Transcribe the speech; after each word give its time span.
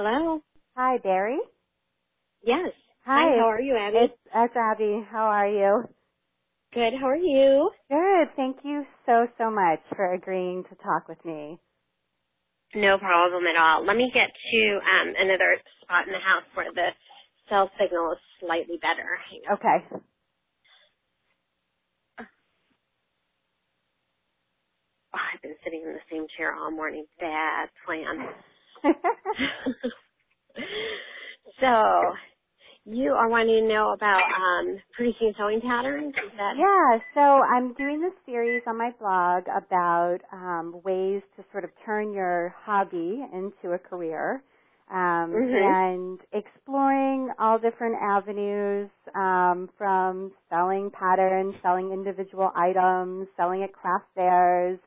Hello. 0.00 0.40
Hi, 0.76 0.98
Bari. 1.04 1.38
Yes. 2.42 2.72
Hi. 3.06 3.36
How 3.36 3.48
are 3.50 3.60
you, 3.60 3.76
Abby? 3.76 3.98
It's, 4.06 4.14
it's 4.34 4.54
Abby. 4.56 5.04
How 5.10 5.26
are 5.26 5.48
you? 5.48 5.84
Good. 6.74 6.94
How 7.00 7.08
are 7.08 7.16
you? 7.16 7.70
Good. 7.90 8.28
Thank 8.36 8.58
you 8.64 8.84
so, 9.06 9.28
so 9.38 9.50
much 9.50 9.80
for 9.96 10.14
agreeing 10.14 10.64
to 10.64 10.76
talk 10.76 11.08
with 11.08 11.24
me. 11.24 11.60
No 12.74 12.98
problem 12.98 13.44
at 13.46 13.56
all. 13.60 13.86
Let 13.86 13.96
me 13.96 14.10
get 14.14 14.30
to 14.30 14.80
um, 14.80 15.14
another 15.18 15.58
spot 15.82 16.06
in 16.06 16.12
the 16.14 16.20
house 16.20 16.44
where 16.54 16.72
the 16.74 16.90
cell 17.48 17.70
signal 17.80 18.12
is 18.12 18.18
slightly 18.40 18.78
better. 18.82 19.18
Okay. 19.52 19.78
Oh, 22.20 22.24
I've 25.34 25.42
been 25.42 25.56
sitting 25.64 25.82
in 25.86 25.94
the 25.94 26.04
same 26.10 26.26
chair 26.38 26.54
all 26.54 26.70
morning. 26.72 27.06
Bad 27.20 27.70
plan. 27.86 28.28
so, 31.60 32.14
you 32.86 33.12
are 33.12 33.30
wanting 33.30 33.64
to 33.64 33.68
know 33.68 33.92
about 33.92 34.22
um, 34.36 34.82
producing 34.94 35.34
sewing 35.38 35.62
patterns? 35.62 36.14
Is 36.16 36.32
that 36.36 36.54
yeah, 36.56 36.98
so 37.14 37.20
I'm 37.20 37.74
doing 37.74 38.00
this 38.02 38.12
series 38.26 38.62
on 38.66 38.78
my 38.78 38.90
blog 39.00 39.44
about 39.48 40.18
um, 40.32 40.80
ways 40.84 41.22
to 41.36 41.44
sort 41.52 41.64
of 41.64 41.70
turn 41.86 42.12
your 42.12 42.54
hobby 42.64 43.22
into 43.32 43.74
a 43.74 43.78
career. 43.78 44.42
Um, 44.92 45.32
Mhm. 45.34 45.54
and 45.54 46.20
exploring 46.32 47.30
all 47.40 47.58
different 47.58 47.96
avenues 48.02 48.90
um, 49.14 49.68
from 49.78 50.32
selling 50.50 50.90
patterns, 50.92 51.54
selling 51.62 51.90
individual 51.92 52.50
items, 52.56 53.28
selling 53.36 53.62
at 53.64 53.72
craft 53.72 54.06
fairs, 54.14 54.78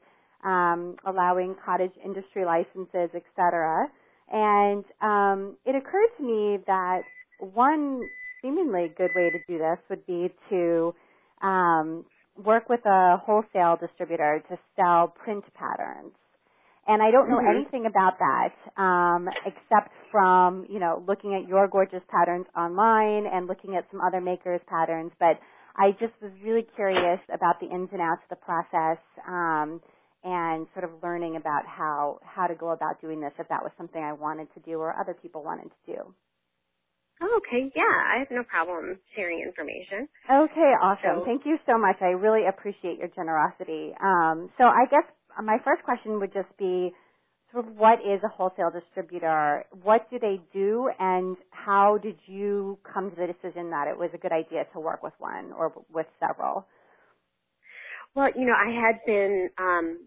um, 0.46 0.98
allowing 1.08 1.56
cottage 1.66 1.94
industry 2.04 2.46
licenses, 2.46 3.12
etc. 3.16 3.88
And 4.32 4.86
um, 5.02 5.58
it 5.66 5.76
occurred 5.76 6.12
to 6.18 6.24
me 6.24 6.60
that 6.68 7.04
one 7.40 8.10
seemingly 8.42 8.94
good 8.98 9.16
way 9.16 9.30
to 9.32 9.40
do 9.40 9.58
this 9.60 9.80
would 9.90 10.06
be 10.08 10.30
to 10.52 10.96
um, 11.44 12.06
work 12.46 12.70
with 12.70 12.82
a 12.86 13.18
wholesale 13.26 13.78
distributor 13.80 14.44
to 14.50 14.58
sell 14.76 15.10
print 15.10 15.46
patterns. 15.56 16.14
And 16.88 17.04
I 17.04 17.12
don't 17.12 17.30
know 17.30 17.40
Mhm. 17.40 17.50
anything 17.50 17.86
about 17.86 18.20
that 18.20 18.54
um, 18.82 19.30
except 19.46 19.94
from 20.12 20.66
you 20.70 20.80
know 20.80 21.04
looking 21.08 21.36
at 21.36 21.48
your 21.50 21.68
gorgeous 21.70 22.04
patterns 22.10 22.48
online 22.58 23.28
and 23.32 23.48
looking 23.48 23.76
at 23.76 23.86
some 23.92 24.02
other 24.02 24.22
makers' 24.22 24.62
patterns. 24.68 25.12
But 25.20 25.40
I 25.78 25.92
just 26.00 26.14
was 26.22 26.32
really 26.44 26.68
curious 26.76 27.20
about 27.34 27.60
the 27.62 27.68
ins 27.68 27.90
and 27.94 28.02
outs 28.02 28.24
of 28.30 28.38
the 28.40 28.44
process 28.46 29.00
um, 29.28 29.82
and 30.24 30.68
sort 30.74 30.86
of 30.86 30.92
learning 31.04 31.36
about 31.38 31.66
how 31.68 32.20
how 32.24 32.48
to 32.48 32.56
go 32.56 32.72
about 32.72 33.02
doing 33.02 33.22
this 33.22 33.34
if 33.40 33.48
that 33.50 33.62
was 33.64 33.72
something 33.78 34.02
I 34.02 34.14
wanted 34.14 34.48
to 34.56 34.60
do 34.62 34.80
or 34.80 34.96
other 35.00 35.14
people 35.14 35.44
wanted 35.44 35.70
to 35.70 35.94
do. 35.94 36.16
Oh, 37.22 37.40
okay. 37.40 37.72
Yeah, 37.76 37.84
I 37.84 38.20
have 38.20 38.28
no 38.32 38.44
problem 38.44 39.00
sharing 39.16 39.40
information. 39.42 40.10
Okay, 40.30 40.72
awesome. 40.82 41.20
So- 41.22 41.26
Thank 41.26 41.46
you 41.46 41.58
so 41.66 41.78
much. 41.78 41.98
I 42.02 42.12
really 42.18 42.48
appreciate 42.48 42.98
your 43.00 43.08
generosity. 43.10 43.94
Um, 44.02 44.50
so 44.58 44.66
I 44.66 44.86
guess 44.92 45.06
my 45.44 45.58
first 45.64 45.84
question 45.84 46.20
would 46.20 46.34
just 46.34 46.52
be 46.58 46.92
sort 47.52 47.68
of 47.68 47.76
what 47.76 48.00
is 48.02 48.22
a 48.24 48.30
wholesale 48.30 48.72
distributor? 48.72 49.66
What 49.84 50.10
do 50.10 50.20
they 50.20 50.42
do 50.54 50.90
and 51.00 51.38
how 51.52 51.98
did 52.02 52.18
you 52.26 52.80
come 52.94 53.12
to 53.12 53.16
the 53.16 53.28
decision 53.28 53.70
that 53.72 53.88
it 53.88 53.98
was 53.98 54.10
a 54.14 54.18
good 54.18 54.32
idea 54.34 54.66
to 54.74 54.80
work 54.80 55.04
with 55.04 55.14
one 55.20 55.54
or 55.54 55.72
with 55.94 56.08
several? 56.20 56.68
Well, 58.16 58.30
you 58.36 58.46
know, 58.46 58.54
I 58.54 58.72
had 58.72 59.00
been, 59.06 59.50
um, 59.58 60.00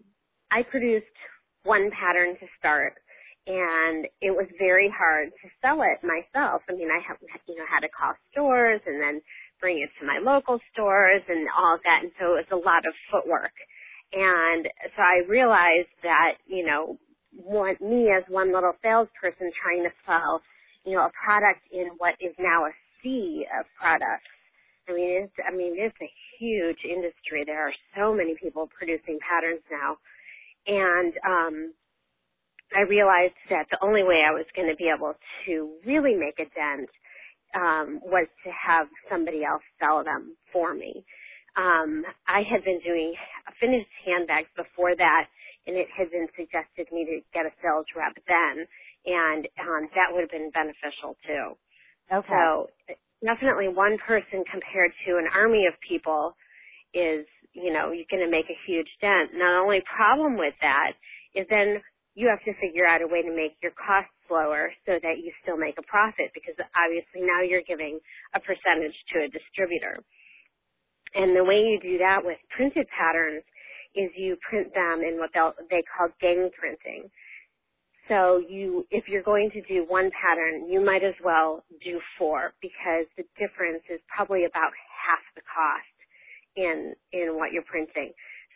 I 0.51 0.63
produced 0.63 1.11
one 1.63 1.91
pattern 1.91 2.35
to 2.39 2.47
start, 2.59 2.95
and 3.47 4.05
it 4.21 4.31
was 4.31 4.47
very 4.59 4.91
hard 4.91 5.29
to 5.29 5.47
sell 5.61 5.81
it 5.83 5.99
myself. 6.05 6.61
I 6.69 6.73
mean, 6.73 6.89
I 6.91 6.99
have, 7.07 7.17
you 7.47 7.55
know, 7.55 7.65
had 7.69 7.81
to 7.81 7.89
call 7.89 8.13
stores 8.31 8.81
and 8.85 9.01
then 9.01 9.21
bring 9.59 9.79
it 9.79 9.89
to 9.99 10.05
my 10.07 10.19
local 10.19 10.59
stores 10.73 11.23
and 11.27 11.47
all 11.57 11.75
of 11.75 11.81
that, 11.83 12.03
and 12.03 12.11
so 12.19 12.35
it 12.35 12.45
was 12.47 12.53
a 12.53 12.63
lot 12.63 12.85
of 12.87 12.93
footwork. 13.11 13.53
And 14.13 14.67
so 14.95 15.01
I 15.01 15.27
realized 15.27 15.91
that, 16.03 16.39
you 16.47 16.65
know, 16.65 16.97
one, 17.35 17.75
me 17.81 18.09
as 18.11 18.23
one 18.29 18.53
little 18.53 18.73
salesperson 18.81 19.51
trying 19.61 19.83
to 19.83 19.93
sell, 20.05 20.41
you 20.85 20.95
know, 20.95 21.03
a 21.05 21.11
product 21.13 21.61
in 21.71 21.91
what 21.97 22.15
is 22.21 22.33
now 22.39 22.65
a 22.65 22.73
sea 23.03 23.45
of 23.59 23.65
products 23.79 24.31
I 24.89 24.93
mean, 24.93 25.27
it's, 25.27 25.37
I 25.43 25.51
mean, 25.51 25.75
it's 25.75 25.97
a 26.01 26.11
huge 26.39 26.79
industry. 26.87 27.43
There 27.45 27.59
are 27.67 27.75
so 27.95 28.15
many 28.15 28.35
people 28.41 28.69
producing 28.71 29.19
patterns 29.19 29.61
now. 29.69 29.97
And, 30.67 31.13
um, 31.25 31.73
I 32.75 32.81
realized 32.81 33.35
that 33.49 33.67
the 33.71 33.79
only 33.83 34.03
way 34.03 34.23
I 34.27 34.33
was 34.33 34.45
going 34.55 34.69
to 34.69 34.75
be 34.75 34.91
able 34.93 35.13
to 35.47 35.77
really 35.85 36.15
make 36.15 36.39
a 36.39 36.49
dent, 36.53 36.89
um, 37.55 38.01
was 38.03 38.27
to 38.43 38.51
have 38.51 38.87
somebody 39.09 39.43
else 39.45 39.63
sell 39.79 40.03
them 40.03 40.35
for 40.51 40.73
me. 40.73 41.05
Um, 41.55 42.03
I 42.27 42.43
had 42.43 42.63
been 42.65 42.79
doing 42.85 43.15
finished 43.59 43.89
handbags 44.05 44.49
before 44.57 44.95
that, 44.95 45.25
and 45.65 45.77
it 45.77 45.87
had 45.95 46.11
been 46.11 46.27
suggested 46.35 46.91
me 46.91 47.05
to 47.05 47.21
get 47.33 47.45
a 47.47 47.53
sales 47.63 47.87
rep 47.95 48.13
then, 48.27 48.67
and 49.05 49.47
um, 49.63 49.89
that 49.95 50.11
would 50.11 50.21
have 50.21 50.31
been 50.31 50.51
beneficial 50.51 51.15
too. 51.25 51.57
Okay. 52.13 52.29
So 52.29 52.67
definitely 53.25 53.69
one 53.69 53.97
person 54.05 54.43
compared 54.51 54.91
to 55.07 55.17
an 55.17 55.27
army 55.33 55.65
of 55.67 55.73
people 55.87 56.35
is, 56.93 57.25
you 57.57 57.73
know, 57.73 57.91
you're 57.91 58.09
going 58.11 58.23
to 58.23 58.31
make 58.31 58.47
a 58.49 58.59
huge 58.69 58.89
dent. 59.01 59.33
Now 59.33 59.59
the 59.59 59.65
only 59.65 59.83
problem 59.89 60.37
with 60.37 60.55
that 60.61 60.93
is 61.35 61.47
then 61.49 61.81
you 62.15 62.29
have 62.29 62.43
to 62.45 62.53
figure 62.61 62.85
out 62.87 63.01
a 63.01 63.09
way 63.09 63.23
to 63.23 63.33
make 63.33 63.57
your 63.61 63.73
costs 63.73 64.13
lower 64.31 64.71
so 64.85 65.01
that 65.01 65.19
you 65.23 65.33
still 65.43 65.57
make 65.57 65.77
a 65.79 65.85
profit 65.89 66.31
because 66.33 66.55
obviously 66.77 67.25
now 67.25 67.41
you're 67.41 67.65
giving 67.67 67.99
a 68.35 68.39
percentage 68.39 68.95
to 69.13 69.25
a 69.25 69.33
distributor. 69.33 70.01
And 71.15 71.35
the 71.35 71.45
way 71.45 71.61
you 71.65 71.79
do 71.81 71.97
that 71.99 72.21
with 72.23 72.37
printed 72.55 72.87
patterns 72.93 73.43
is 73.95 74.11
you 74.17 74.37
print 74.47 74.73
them 74.75 75.01
in 75.01 75.17
what 75.17 75.31
they 75.69 75.83
call 75.89 76.09
gang 76.21 76.49
printing. 76.57 77.09
So 78.09 78.41
you, 78.49 78.87
if 78.91 79.05
you're 79.07 79.23
going 79.23 79.51
to 79.51 79.61
do 79.63 79.85
one 79.87 80.11
pattern, 80.15 80.69
you 80.69 80.83
might 80.85 81.03
as 81.03 81.15
well 81.23 81.65
do 81.83 81.99
four 82.17 82.53
because 82.61 83.05
the 83.17 83.25
difference 83.39 83.83
is 83.89 83.99
probably 84.07 84.45
about 84.45 84.71
half 84.87 85.23
the 85.35 85.41
cost 85.43 85.96
in, 86.57 86.97
in 87.13 87.37
what 87.37 87.53
you're 87.53 87.67
printing. 87.69 88.11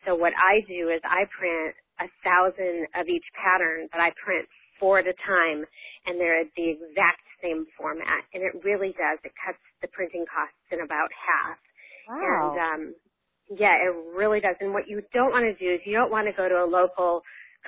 So 0.05 0.17
what 0.17 0.33
I 0.33 0.65
do 0.65 0.89
is 0.89 0.99
I 1.05 1.29
print 1.29 1.77
a 2.01 2.09
thousand 2.25 2.89
of 2.97 3.05
each 3.05 3.25
pattern, 3.37 3.85
but 3.93 4.01
I 4.01 4.09
print 4.17 4.49
four 4.81 4.97
at 4.97 5.05
a 5.05 5.13
time 5.21 5.61
and 6.09 6.17
they're 6.17 6.49
the 6.57 6.73
exact 6.73 7.21
same 7.39 7.69
format. 7.77 8.25
And 8.33 8.41
it 8.41 8.57
really 8.65 8.97
does, 8.97 9.21
it 9.23 9.31
cuts 9.37 9.61
the 9.85 9.87
printing 9.93 10.25
costs 10.25 10.57
in 10.73 10.81
about 10.81 11.13
half. 11.13 11.57
Wow. 12.09 12.17
And, 12.17 12.57
um, 12.57 12.81
yeah, 13.53 13.77
it 13.77 13.93
really 14.17 14.39
does. 14.41 14.55
And 14.59 14.73
what 14.73 14.89
you 14.89 15.01
don't 15.13 15.29
want 15.29 15.45
to 15.45 15.53
do 15.53 15.69
is 15.69 15.81
you 15.85 15.93
don't 15.93 16.11
want 16.11 16.25
to 16.25 16.33
go 16.33 16.49
to 16.49 16.63
a 16.63 16.65
local 16.65 17.21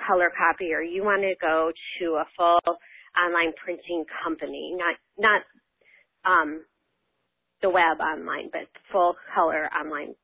color 0.06 0.32
copier. 0.34 0.82
You 0.82 1.04
want 1.04 1.22
to 1.22 1.34
go 1.40 1.70
to 2.00 2.06
a 2.18 2.26
full 2.36 2.78
online 3.14 3.52
printing 3.62 4.04
company, 4.24 4.74
not 4.74 4.96
not 5.18 5.42
um, 6.24 6.64
the 7.62 7.70
web 7.70 8.00
online, 8.00 8.50
but 8.50 8.66
full 8.90 9.14
color 9.34 9.68
online 9.70 10.14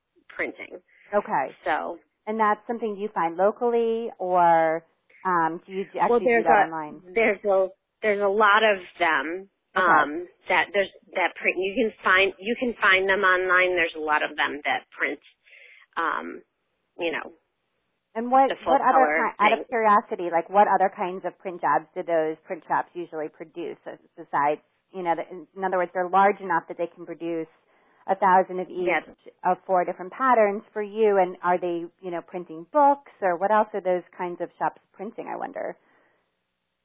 printing. 0.40 0.80
okay. 1.14 1.56
So, 1.64 1.98
And 2.26 2.40
that's 2.40 2.60
something 2.66 2.96
you 2.98 3.08
find 3.14 3.36
locally 3.36 4.08
or 4.18 4.84
um, 5.24 5.60
do 5.66 5.72
you 5.72 5.84
actually 6.00 6.08
well, 6.10 6.20
do 6.20 6.42
that 6.44 6.50
a 6.50 6.64
online? 6.66 7.02
there's 7.14 7.44
a 7.44 7.68
there's 8.02 8.22
a 8.22 8.28
lot 8.28 8.62
of 8.64 8.78
them 8.98 9.50
Okay. 9.76 9.86
um, 9.86 10.28
that 10.48 10.68
there's 10.74 10.90
that 11.14 11.34
print. 11.40 11.56
You 11.58 11.74
can 11.76 11.92
find 12.04 12.32
you 12.38 12.56
can 12.60 12.74
find 12.80 13.08
them 13.08 13.20
online. 13.22 13.76
There's 13.76 13.94
a 13.96 14.00
lot 14.00 14.22
of 14.24 14.36
them 14.36 14.60
that 14.64 14.86
print. 14.96 15.20
Um, 15.96 16.42
you 16.98 17.12
know, 17.12 17.32
And 18.16 18.32
what 18.32 18.52
what 18.66 18.82
other 18.82 19.06
color 19.06 19.14
ki- 19.14 19.38
out 19.40 19.54
of 19.54 19.68
curiosity, 19.68 20.30
like 20.32 20.50
what 20.50 20.68
other 20.68 20.90
kinds 20.96 21.24
of 21.26 21.38
print 21.38 21.62
jobs 21.62 21.86
do 21.94 22.02
those 22.02 22.38
print 22.46 22.64
shops 22.68 22.90
usually 22.94 23.28
produce 23.30 23.78
as- 23.86 24.00
besides, 24.18 24.62
you 24.92 25.04
know, 25.04 25.14
in 25.56 25.64
other 25.64 25.78
words, 25.78 25.92
they're 25.94 26.10
large 26.10 26.40
enough 26.40 26.64
that 26.68 26.78
they 26.78 26.88
can 26.88 27.06
produce 27.06 27.48
a 28.08 28.16
thousand 28.16 28.60
of 28.60 28.68
each 28.70 28.86
Yes. 28.86 29.02
of 29.44 29.58
four 29.66 29.84
different 29.84 30.12
patterns 30.12 30.62
for 30.72 30.82
you. 30.82 31.18
And 31.18 31.36
are 31.42 31.58
they, 31.58 31.84
you 32.00 32.10
know, 32.10 32.22
printing 32.26 32.66
books 32.72 33.12
or 33.22 33.36
what 33.36 33.50
else 33.50 33.68
are 33.74 33.80
those 33.82 34.04
kinds 34.16 34.40
of 34.40 34.50
shops 34.58 34.80
printing? 34.92 35.28
I 35.32 35.36
wonder. 35.36 35.76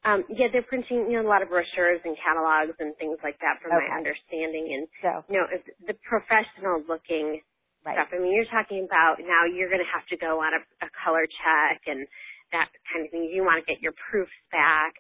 Um, 0.06 0.24
yeah, 0.30 0.48
they're 0.54 0.64
printing 0.64 1.10
you 1.10 1.18
know 1.22 1.28
a 1.28 1.32
lot 1.32 1.42
of 1.42 1.50
brochures 1.50 2.02
and 2.06 2.16
catalogs 2.22 2.78
and 2.80 2.96
things 2.98 3.18
like 3.24 3.40
that, 3.42 3.60
from 3.62 3.74
my 3.74 3.88
understanding. 3.98 4.70
And 4.78 4.88
So 5.02 5.24
you 5.28 5.36
know, 5.42 5.48
if 5.52 5.64
the 5.88 5.96
professional 6.08 6.86
looking 6.88 7.42
right, 7.86 7.98
stuff. 7.98 8.10
I 8.14 8.20
mean, 8.22 8.32
you're 8.34 8.50
talking 8.54 8.86
about 8.86 9.18
now 9.20 9.50
you're 9.50 9.70
going 9.70 9.84
to 9.84 9.92
have 9.94 10.06
to 10.14 10.18
go 10.18 10.40
on 10.42 10.54
a, 10.56 10.62
a 10.86 10.90
color 11.04 11.26
check 11.26 11.82
and 11.88 12.08
that 12.54 12.70
kind 12.94 13.06
of 13.06 13.12
thing. 13.12 13.26
You 13.34 13.44
want 13.44 13.66
to 13.66 13.68
get 13.68 13.82
your 13.82 13.94
proofs 14.12 14.36
back 14.52 14.94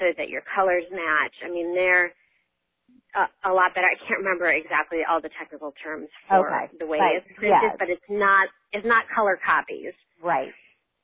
so 0.00 0.14
that 0.16 0.30
your 0.30 0.42
colors 0.54 0.84
match. 0.92 1.34
I 1.44 1.50
mean, 1.50 1.74
they're 1.74 2.14
a, 3.16 3.50
a 3.50 3.52
lot 3.54 3.74
better. 3.74 3.88
I 3.88 3.98
can't 3.98 4.20
remember 4.20 4.50
exactly 4.50 5.00
all 5.08 5.20
the 5.22 5.30
technical 5.38 5.72
terms 5.82 6.08
for 6.30 6.46
Okay. 6.46 6.72
the 6.78 6.86
way 6.86 6.98
Right. 7.00 7.16
it's 7.16 7.26
printed, 7.38 7.72
Yes. 7.72 7.78
but 7.78 7.90
it's 7.90 8.04
not 8.10 8.48
it's 8.72 8.86
not 8.86 9.06
color 9.14 9.38
copies. 9.44 9.94
right, 10.22 10.54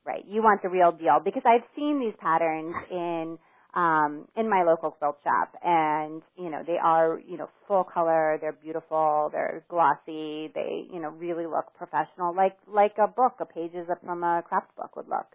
right. 0.05 0.23
You 0.27 0.43
want 0.43 0.61
the 0.63 0.69
real 0.69 0.91
deal 0.91 1.19
because 1.23 1.43
I've 1.45 1.67
seen 1.75 1.99
these 2.01 2.15
patterns 2.21 2.75
in 2.91 3.39
um, 3.75 4.27
in 4.37 4.49
my 4.49 4.63
local 4.63 4.91
quilt 4.91 5.17
shop, 5.23 5.53
and 5.63 6.21
you 6.37 6.49
know 6.51 6.63
they 6.65 6.77
are 6.83 7.19
you 7.19 7.37
know 7.37 7.49
full 7.67 7.85
color. 7.85 8.37
They're 8.41 8.53
beautiful. 8.53 9.29
They're 9.31 9.65
glossy. 9.69 10.51
They 10.55 10.87
you 10.93 11.01
know 11.01 11.09
really 11.09 11.45
look 11.47 11.73
professional, 11.77 12.35
like 12.35 12.57
like 12.67 12.95
a 12.97 13.07
book, 13.07 13.35
a 13.41 13.45
pages 13.47 13.87
from 14.05 14.23
a 14.23 14.43
craft 14.47 14.75
book 14.77 14.95
would 14.97 15.07
look. 15.09 15.27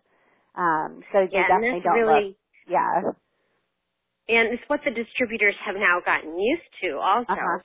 Um, 0.57 1.05
so 1.13 1.21
they 1.35 1.45
yeah, 1.45 1.45
definitely 1.45 1.81
don't 1.85 2.05
really, 2.05 2.07
look. 2.07 2.25
Yeah. 2.69 3.03
And 4.29 4.51
it's 4.53 4.63
what 4.67 4.81
the 4.85 4.91
distributors 4.91 5.55
have 5.65 5.77
now 5.77 6.03
gotten 6.05 6.39
used 6.39 6.71
to 6.83 6.99
also. 6.99 7.31
Uh-huh. 7.31 7.59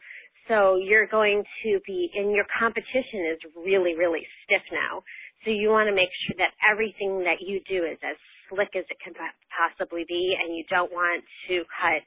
So 0.47 0.75
you're 0.77 1.07
going 1.07 1.43
to 1.63 1.79
be, 1.85 2.09
and 2.15 2.33
your 2.33 2.45
competition 2.59 3.29
is 3.33 3.39
really, 3.55 3.95
really 3.95 4.25
stiff 4.43 4.61
now. 4.71 5.01
So 5.45 5.49
you 5.49 5.69
want 5.69 5.87
to 5.89 5.95
make 5.95 6.09
sure 6.27 6.37
that 6.37 6.53
everything 6.69 7.23
that 7.25 7.41
you 7.41 7.61
do 7.69 7.85
is 7.85 7.97
as 8.03 8.17
slick 8.49 8.75
as 8.75 8.85
it 8.89 8.97
can 9.01 9.13
possibly 9.49 10.05
be, 10.07 10.35
and 10.37 10.53
you 10.53 10.65
don't 10.69 10.91
want 10.91 11.23
to 11.47 11.63
cut 11.81 12.03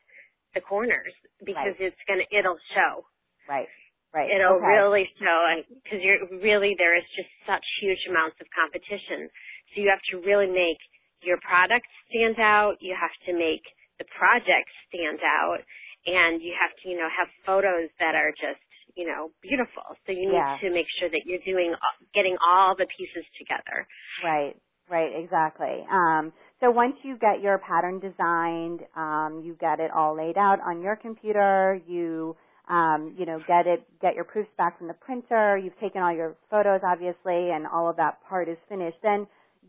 the 0.55 0.61
corners 0.61 1.15
because 1.43 1.75
Right. 1.79 1.91
it's 1.91 2.03
gonna, 2.07 2.27
it'll 2.31 2.61
show. 2.75 3.07
Right. 3.49 3.67
Right. 4.15 4.31
It'll 4.31 4.63
okay. 4.63 4.79
really 4.79 5.11
show, 5.19 5.39
and 5.51 5.65
because 5.83 5.99
you're 5.99 6.23
really 6.39 6.77
there 6.79 6.95
is 6.95 7.03
just 7.19 7.31
such 7.47 7.65
huge 7.83 7.99
amounts 8.09 8.39
of 8.41 8.47
competition. 8.55 9.27
So 9.75 9.83
you 9.83 9.91
have 9.91 10.03
to 10.15 10.23
really 10.23 10.47
make 10.47 10.79
your 11.27 11.39
product 11.43 11.87
stand 12.07 12.39
out. 12.39 12.79
You 12.79 12.95
have 12.95 13.11
to 13.27 13.33
make 13.35 13.65
the 13.99 14.07
project 14.19 14.69
stand 14.89 15.21
out, 15.25 15.61
and 16.07 16.43
you 16.43 16.55
have 16.59 16.73
to, 16.83 16.89
you 16.91 16.99
know, 16.99 17.09
have 17.11 17.29
photos 17.47 17.91
that 18.01 18.15
are 18.15 18.33
just, 18.33 18.63
you 18.97 19.07
know, 19.07 19.31
beautiful. 19.43 19.85
So 20.07 20.13
you 20.13 20.29
need 20.31 20.45
Yeah. 20.45 20.59
to 20.63 20.71
make 20.71 20.87
sure 21.01 21.11
that 21.11 21.23
you're 21.27 21.45
doing, 21.47 21.75
getting 22.15 22.37
all 22.43 22.77
the 22.77 22.87
pieces 22.97 23.25
together. 23.39 23.87
Right, 24.23 24.57
right, 24.91 25.13
exactly. 25.25 25.87
Um, 25.91 26.33
so 26.61 26.71
once 26.71 26.97
you 27.05 27.19
get 27.19 27.43
your 27.43 27.59
pattern 27.59 28.01
designed, 28.01 28.81
um, 28.97 29.43
you 29.45 29.57
get 29.61 29.81
it 29.81 29.91
all 29.97 30.17
laid 30.17 30.39
out 30.39 30.61
on 30.61 30.83
your 30.83 30.97
computer. 30.97 31.81
You, 31.89 32.37
um, 32.71 33.17
you 33.19 33.27
know, 33.27 33.41
get 33.47 33.67
it, 33.67 33.87
get 34.01 34.15
your 34.15 34.25
proofs 34.25 34.51
back 34.59 34.79
from 34.79 34.89
the 34.89 34.95
printer. 34.95 35.59
You've 35.59 35.79
taken 35.81 36.03
all 36.03 36.15
your 36.15 36.37
photos, 36.51 36.83
obviously, 36.87 37.51
and 37.53 37.67
all 37.67 37.91
of 37.91 37.97
that 37.99 38.21
part 38.29 38.49
is 38.49 38.59
finished. 38.69 38.99
Then 39.03 39.27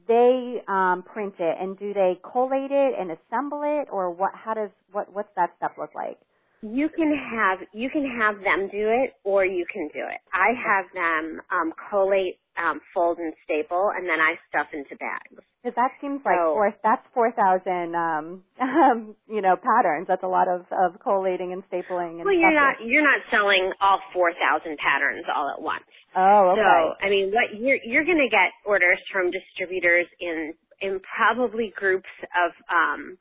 they 0.07 0.61
um, 0.67 1.03
print 1.03 1.35
it, 1.39 1.57
and 1.59 1.77
do 1.79 1.93
they 1.93 2.19
collate 2.31 2.71
it 2.71 2.93
and 2.99 3.11
assemble 3.11 3.61
it, 3.63 3.89
or 3.91 4.11
what? 4.11 4.31
How 4.35 4.53
does 4.55 4.71
what? 4.91 5.13
What's 5.13 5.29
that 5.35 5.51
stuff 5.57 5.73
look 5.79 5.95
like? 5.95 6.19
You 6.63 6.89
can 6.89 7.13
have 7.13 7.59
you 7.73 7.89
can 7.91 8.05
have 8.19 8.37
them 8.43 8.69
do 8.71 8.89
it, 8.89 9.13
or 9.23 9.45
you 9.45 9.65
can 9.71 9.89
do 9.93 10.01
it. 10.01 10.21
I 10.33 10.53
have 10.57 10.85
them 10.95 11.41
um, 11.51 11.73
collate, 11.91 12.39
um, 12.57 12.81
fold, 12.93 13.19
and 13.19 13.33
staple, 13.45 13.91
and 13.95 14.09
then 14.09 14.19
I 14.19 14.35
stuff 14.49 14.67
into 14.73 14.97
bags. 14.97 15.44
Because 15.65 15.81
that 15.81 15.97
seems 15.99 16.21
like 16.23 16.37
So- 16.37 16.53
four, 16.53 16.69
that's 16.85 17.01
four 17.17 17.31
thousand, 17.33 17.95
um, 17.97 18.43
um, 18.61 19.15
you 19.27 19.41
know, 19.41 19.57
patterns. 19.57 20.05
That's 20.07 20.21
a 20.21 20.27
lot 20.29 20.47
of 20.47 20.69
of 20.71 20.99
collating 21.01 21.53
and 21.57 21.65
stapling 21.73 22.21
and 22.21 22.25
Well, 22.25 22.37
you're 22.37 22.53
stuffing. 22.53 22.85
not 22.85 22.85
you're 22.85 23.01
not 23.03 23.21
selling 23.33 23.73
all 23.81 23.97
four 24.13 24.29
thousand 24.37 24.77
patterns 24.77 25.25
all 25.33 25.49
at 25.49 25.59
once. 25.59 25.83
Oh, 26.15 26.53
okay. 26.53 26.61
So 26.61 26.93
I 27.01 27.09
mean, 27.09 27.33
what 27.33 27.57
you're 27.57 27.79
you're 27.83 28.05
going 28.05 28.21
to 28.21 28.29
get 28.29 28.53
orders 28.63 29.01
from 29.11 29.31
distributors 29.31 30.05
in 30.21 30.53
in 30.81 30.99
probably 31.01 31.73
groups 31.75 32.09
of 32.45 32.51
um, 32.69 33.17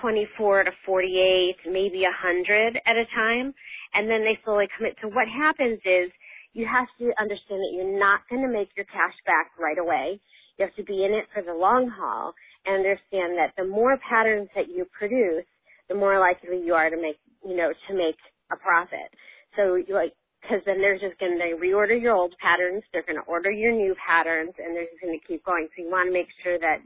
24 0.00 0.64
to 0.64 0.70
48, 0.86 1.56
maybe 1.70 2.04
a 2.04 2.14
100 2.16 2.80
at 2.86 2.96
a 2.96 3.04
time, 3.14 3.52
and 3.92 4.08
then 4.08 4.22
they 4.24 4.38
slowly 4.44 4.68
commit. 4.76 4.96
So 5.02 5.08
what 5.08 5.28
happens 5.28 5.80
is 5.84 6.10
you 6.54 6.64
have 6.66 6.86
to 7.00 7.12
understand 7.20 7.60
that 7.60 7.72
you're 7.74 7.98
not 7.98 8.20
going 8.30 8.40
to 8.42 8.48
make 8.48 8.70
your 8.76 8.86
cash 8.86 9.12
back 9.26 9.50
right 9.58 9.76
away. 9.76 10.20
You 10.58 10.66
have 10.66 10.74
to 10.76 10.84
be 10.84 11.04
in 11.04 11.12
it 11.12 11.26
for 11.34 11.42
the 11.42 11.54
long 11.54 11.88
haul 11.88 12.34
and 12.66 12.76
understand 12.76 13.36
that 13.38 13.52
the 13.56 13.66
more 13.66 13.98
patterns 14.08 14.48
that 14.54 14.68
you 14.68 14.86
produce, 14.96 15.46
the 15.88 15.94
more 15.94 16.18
likely 16.18 16.62
you 16.64 16.74
are 16.74 16.90
to 16.90 16.96
make, 16.96 17.18
you 17.44 17.56
know, 17.56 17.72
to 17.88 17.94
make 17.94 18.16
a 18.52 18.56
profit. 18.56 19.10
So 19.56 19.82
like, 19.92 20.12
cause 20.48 20.60
then 20.66 20.78
they're 20.80 20.98
just 20.98 21.18
going 21.18 21.38
to 21.38 21.56
reorder 21.56 22.00
your 22.00 22.14
old 22.14 22.34
patterns, 22.40 22.82
they're 22.92 23.06
going 23.06 23.20
to 23.20 23.28
order 23.28 23.50
your 23.50 23.72
new 23.72 23.94
patterns, 24.06 24.52
and 24.58 24.76
they're 24.76 24.86
just 24.86 25.02
going 25.02 25.18
to 25.18 25.26
keep 25.26 25.44
going. 25.44 25.68
So 25.76 25.82
you 25.82 25.90
want 25.90 26.08
to 26.08 26.12
make 26.12 26.28
sure 26.42 26.58
that, 26.58 26.78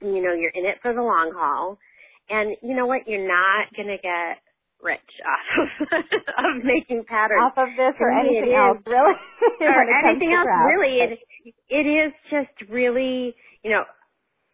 you 0.00 0.22
know, 0.22 0.34
you're 0.34 0.54
in 0.54 0.66
it 0.66 0.78
for 0.82 0.92
the 0.94 1.02
long 1.02 1.32
haul. 1.34 1.78
And 2.28 2.56
you 2.62 2.74
know 2.74 2.86
what? 2.86 3.06
You're 3.06 3.26
not 3.26 3.70
going 3.76 3.88
to 3.88 4.02
get 4.02 4.42
rich 4.82 5.12
off 5.24 5.46
of, 5.92 6.04
of 6.04 6.52
making 6.64 7.04
patterns 7.08 7.42
Off 7.48 7.56
of 7.58 7.68
this 7.76 7.94
or 8.00 8.10
To 8.10 8.16
me, 8.24 8.38
it 8.38 8.44
anything 8.44 8.52
is- 8.52 8.60
else, 8.60 8.82
really? 8.86 9.16
or 9.60 9.72
When 9.72 9.88
it 9.88 9.92
comes 10.02 10.20
anything 10.20 10.32
else 10.32 10.46
craft. 10.46 10.68
really 10.68 10.94
it, 11.00 11.10
it 11.68 11.86
is 11.88 12.12
just 12.30 12.54
really 12.70 13.34
you 13.64 13.70
know 13.70 13.84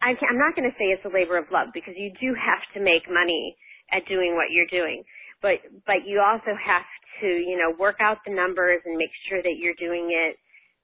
I 0.02 0.14
I'm 0.14 0.38
not 0.38 0.54
going 0.56 0.68
to 0.70 0.76
say 0.78 0.90
it's 0.94 1.04
a 1.04 1.12
labor 1.12 1.38
of 1.38 1.46
love 1.52 1.68
because 1.74 1.94
you 1.96 2.12
do 2.20 2.34
have 2.38 2.62
to 2.74 2.80
make 2.80 3.06
money 3.10 3.56
at 3.90 4.06
doing 4.06 4.34
what 4.38 4.50
you're 4.54 4.70
doing 4.70 5.02
but 5.42 5.58
but 5.86 6.06
you 6.06 6.22
also 6.22 6.54
have 6.54 6.86
to 7.20 7.26
you 7.28 7.58
know 7.58 7.74
work 7.78 7.96
out 8.00 8.18
the 8.26 8.32
numbers 8.34 8.80
and 8.86 8.96
make 8.96 9.10
sure 9.28 9.42
that 9.42 9.56
you're 9.58 9.78
doing 9.78 10.10
it 10.10 10.36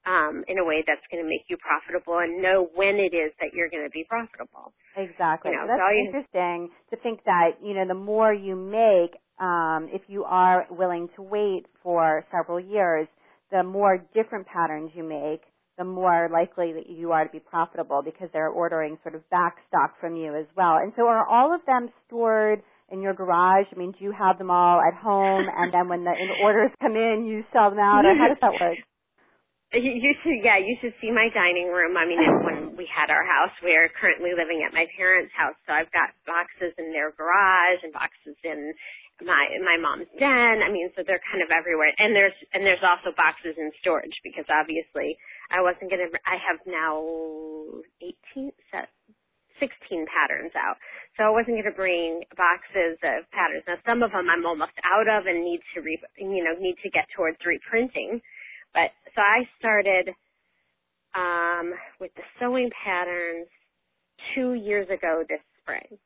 um 0.06 0.44
in 0.48 0.58
a 0.58 0.64
way 0.64 0.82
that's 0.86 1.02
going 1.10 1.22
to 1.22 1.28
make 1.28 1.42
you 1.48 1.56
profitable 1.58 2.18
and 2.18 2.42
know 2.42 2.68
when 2.74 2.96
it 2.96 3.14
is 3.14 3.32
that 3.40 3.50
you're 3.54 3.70
going 3.70 3.84
to 3.86 3.90
be 3.94 4.04
profitable 4.08 4.72
Exactly. 4.96 5.52
You 5.52 5.56
know, 5.58 5.66
So 5.66 5.78
that's 5.78 5.82
so 5.86 5.94
interesting 5.94 6.70
to 6.90 6.96
think 7.06 7.20
that, 7.24 7.62
you 7.62 7.74
know, 7.74 7.86
the 7.86 7.94
more 7.94 8.34
you 8.34 8.56
make, 8.56 9.14
um, 9.40 9.88
if 9.92 10.02
you 10.08 10.24
are 10.24 10.66
willing 10.70 11.08
to 11.16 11.22
wait 11.22 11.66
for 11.82 12.24
several 12.30 12.60
years, 12.60 13.06
the 13.50 13.62
more 13.62 13.98
different 14.14 14.46
patterns 14.46 14.90
you 14.94 15.04
make, 15.04 15.42
the 15.78 15.84
more 15.84 16.28
likely 16.30 16.72
that 16.72 16.90
you 16.90 17.12
are 17.12 17.24
to 17.24 17.30
be 17.30 17.38
profitable 17.38 18.02
because 18.04 18.28
they're 18.32 18.50
ordering 18.50 18.98
sort 19.02 19.14
of 19.14 19.28
back 19.30 19.56
stock 19.68 19.94
from 20.00 20.16
you 20.16 20.34
as 20.34 20.46
well. 20.56 20.76
And 20.76 20.92
so 20.96 21.06
are 21.06 21.26
all 21.26 21.54
of 21.54 21.60
them 21.66 21.88
stored 22.06 22.62
in 22.90 23.00
your 23.00 23.14
garage? 23.14 23.66
I 23.72 23.78
mean, 23.78 23.92
do 23.92 24.04
you 24.04 24.12
have 24.12 24.38
them 24.38 24.50
all 24.50 24.80
at 24.80 24.94
home 24.98 25.46
and 25.56 25.72
then 25.72 25.88
when 25.88 26.04
the, 26.04 26.12
orders 26.42 26.70
come 26.82 26.96
in, 26.96 27.24
you 27.24 27.44
sell 27.52 27.70
them 27.70 27.78
out 27.78 28.04
or 28.04 28.14
how 28.18 28.28
does 28.28 28.42
that 28.42 28.52
work? 28.60 28.78
You 29.68 29.84
you 29.84 30.16
should, 30.24 30.40
yeah, 30.40 30.56
you 30.56 30.80
should 30.80 30.96
see 30.96 31.12
my 31.12 31.28
dining 31.28 31.68
room. 31.68 31.92
I 31.92 32.08
mean, 32.08 32.16
when 32.40 32.72
we 32.72 32.88
had 32.88 33.12
our 33.12 33.20
house, 33.20 33.52
we're 33.60 33.92
currently 34.00 34.32
living 34.32 34.64
at 34.64 34.72
my 34.72 34.88
parents' 34.96 35.28
house, 35.36 35.60
so 35.68 35.76
I've 35.76 35.92
got 35.92 36.16
boxes 36.24 36.72
in 36.80 36.88
their 36.88 37.12
garage 37.12 37.84
and 37.84 37.92
boxes 37.92 38.32
in 38.48 38.72
my 39.22 39.48
my 39.64 39.76
mom's 39.80 40.08
den. 40.18 40.62
I 40.62 40.70
mean, 40.70 40.90
so 40.94 41.02
they're 41.06 41.22
kind 41.30 41.42
of 41.42 41.50
everywhere. 41.50 41.90
And 41.98 42.14
there's 42.14 42.36
and 42.54 42.64
there's 42.64 42.82
also 42.82 43.14
boxes 43.16 43.58
in 43.58 43.70
storage 43.80 44.14
because 44.22 44.46
obviously 44.50 45.18
I 45.50 45.62
wasn't 45.62 45.90
gonna. 45.90 46.10
I 46.26 46.38
have 46.38 46.60
now 46.66 47.02
18 48.34 48.52
set. 48.70 48.88
16 49.58 50.06
patterns 50.06 50.54
out. 50.54 50.78
So 51.18 51.24
I 51.26 51.30
wasn't 51.34 51.58
going 51.58 51.66
to 51.66 51.74
bring 51.74 52.22
boxes 52.38 52.94
of 53.02 53.26
patterns. 53.34 53.66
Now 53.66 53.74
some 53.82 54.06
of 54.06 54.12
them 54.14 54.30
I'm 54.30 54.46
almost 54.46 54.78
out 54.86 55.10
of 55.10 55.26
and 55.26 55.42
need 55.42 55.58
to 55.74 55.82
re, 55.82 55.98
you 56.16 56.46
know, 56.46 56.54
need 56.62 56.76
to 56.86 56.90
get 56.90 57.10
towards 57.10 57.38
reprinting. 57.44 58.22
But 58.72 58.94
so 59.14 59.20
I 59.20 59.50
started 59.58 60.14
um, 61.18 61.74
with 61.98 62.14
the 62.14 62.22
sewing 62.38 62.70
patterns 62.70 63.48
two 64.34 64.54
years 64.54 64.86
ago 64.90 65.24
this 65.28 65.42
spring. 65.58 65.98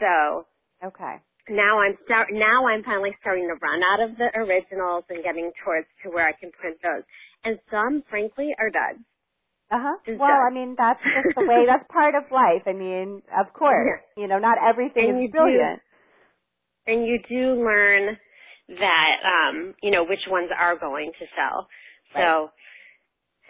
So 0.00 0.46
Okay. 0.84 1.16
Now 1.48 1.80
I'm 1.80 1.96
start 2.04 2.28
now 2.30 2.66
I'm 2.66 2.82
finally 2.84 3.16
starting 3.20 3.48
to 3.48 3.58
run 3.58 3.82
out 3.82 4.00
of 4.08 4.16
the 4.16 4.30
originals 4.38 5.04
and 5.10 5.22
getting 5.24 5.50
towards 5.64 5.86
to 6.02 6.10
where 6.10 6.26
I 6.26 6.32
can 6.32 6.50
print 6.52 6.78
those. 6.82 7.02
And 7.44 7.58
some, 7.70 8.02
frankly, 8.08 8.54
are 8.58 8.70
duds. 8.70 9.02
Uh 9.70 9.80
huh. 9.80 9.96
Well. 10.18 10.30
I 10.30 10.52
mean, 10.52 10.76
that's 10.78 11.00
just 11.02 11.34
the 11.34 11.46
way. 11.46 11.64
That's 11.66 11.84
part 11.90 12.14
of 12.14 12.30
life. 12.30 12.62
I 12.66 12.72
mean, 12.72 13.22
of 13.32 13.52
course, 13.52 14.00
you 14.16 14.28
know, 14.28 14.38
not 14.38 14.58
everything 14.62 15.08
And 15.08 15.18
you 15.18 15.26
is 15.26 15.32
do- 15.32 15.38
brilliant. 15.38 15.80
And 16.86 17.06
you 17.06 17.18
do 17.28 17.62
learn 17.62 18.18
that 18.68 19.14
um, 19.24 19.74
you 19.82 19.90
know 19.90 20.04
which 20.04 20.26
ones 20.28 20.50
are 20.56 20.78
going 20.78 21.12
to 21.18 21.26
sell. 21.34 21.68
So. 22.14 22.50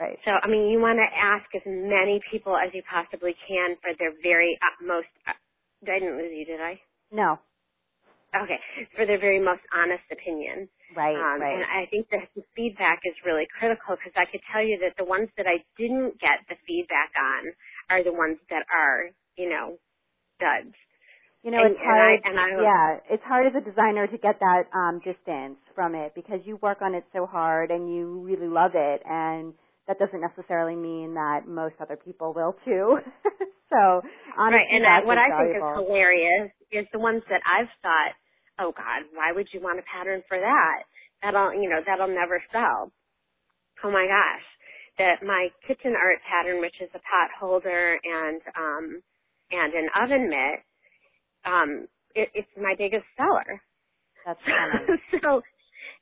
Right. 0.00 0.18
So, 0.24 0.32
I 0.42 0.48
mean, 0.48 0.68
you 0.72 0.80
want 0.80 0.98
to 0.98 1.06
ask 1.14 1.44
as 1.54 1.62
many 1.66 2.18
people 2.32 2.56
as 2.56 2.72
you 2.74 2.82
possibly 2.90 3.36
can 3.46 3.76
for 3.82 3.92
their 3.98 4.10
very 4.22 4.58
utmost. 4.72 5.06
Uh, 5.28 5.36
I 5.86 5.98
didn't 6.00 6.16
lose 6.16 6.32
you, 6.34 6.44
did 6.44 6.60
I? 6.60 6.80
No. 7.12 7.38
Okay, 8.34 8.58
for 8.96 9.04
their 9.06 9.20
very 9.20 9.40
most 9.40 9.62
honest 9.76 10.04
opinion. 10.10 10.68
Right. 10.96 11.16
Um, 11.16 11.40
right. 11.40 11.54
And 11.54 11.64
I 11.64 11.86
think 11.90 12.08
that 12.10 12.28
the 12.34 12.42
feedback 12.56 13.00
is 13.04 13.14
really 13.24 13.46
critical 13.58 13.96
because 13.96 14.12
I 14.16 14.24
could 14.30 14.40
tell 14.52 14.64
you 14.64 14.78
that 14.80 14.96
the 14.96 15.04
ones 15.04 15.28
that 15.36 15.46
I 15.46 15.60
didn't 15.76 16.20
get 16.20 16.40
the 16.48 16.56
feedback 16.66 17.12
on 17.16 17.52
are 17.90 18.02
the 18.04 18.12
ones 18.12 18.38
that 18.48 18.64
are, 18.72 19.10
you 19.36 19.48
know, 19.50 19.76
duds. 20.40 20.74
You 21.42 21.50
know, 21.50 21.58
and- 21.64 21.74
it's 21.74 21.80
and 21.82 21.90
I- 21.90 22.20
and 22.24 22.40
I- 22.40 22.62
yeah, 22.62 23.00
it's 23.10 23.24
hard 23.24 23.46
as 23.48 23.54
a 23.54 23.60
designer 23.60 24.06
to 24.06 24.18
get 24.18 24.38
that 24.40 24.68
um, 24.72 25.00
distance 25.00 25.58
from 25.74 25.94
it 25.94 26.14
because 26.14 26.40
you 26.46 26.56
work 26.56 26.82
on 26.82 26.94
it 26.94 27.04
so 27.12 27.26
hard 27.26 27.70
and 27.70 27.92
you 27.92 28.20
really 28.20 28.46
love 28.48 28.72
it, 28.74 29.02
and 29.04 29.52
that 29.88 29.98
doesn't 29.98 30.20
necessarily 30.20 30.76
mean 30.76 31.14
that 31.14 31.46
most 31.46 31.74
other 31.80 31.96
people 31.96 32.32
will 32.32 32.54
too. 32.64 33.00
so, 33.70 34.02
honest 34.38 34.54
right, 34.54 34.68
and 34.70 34.86
I, 34.86 35.04
what 35.04 35.18
I 35.18 35.30
think 35.36 35.56
is 35.56 35.62
hilarious 35.74 36.52
is 36.70 36.86
the 36.92 37.00
ones 37.00 37.22
that 37.28 37.42
I've 37.44 37.70
thought, 37.82 38.14
oh 38.58 38.72
God, 38.76 39.08
why 39.14 39.32
would 39.32 39.48
you 39.52 39.60
want 39.60 39.78
a 39.80 39.84
pattern 39.86 40.22
for 40.28 40.38
that? 40.38 40.84
That'll, 41.22 41.54
you 41.54 41.70
know, 41.70 41.80
that'll 41.86 42.12
never 42.14 42.42
sell. 42.52 42.92
Oh 43.84 43.90
my 43.90 44.06
gosh, 44.06 44.46
that 44.98 45.26
my 45.26 45.48
kitchen 45.66 45.94
art 45.96 46.18
pattern, 46.28 46.60
which 46.60 46.76
is 46.80 46.90
a 46.94 47.00
pot 47.00 47.30
holder 47.38 47.98
and 48.02 48.40
um 48.56 49.02
and 49.50 49.74
an 49.74 49.88
oven 50.02 50.28
mitt, 50.30 50.60
um, 51.44 51.88
it, 52.14 52.28
it's 52.34 52.54
my 52.56 52.74
biggest 52.78 53.06
seller. 53.16 53.62
That's 54.26 54.40
funny. 54.46 54.98
so, 55.22 55.42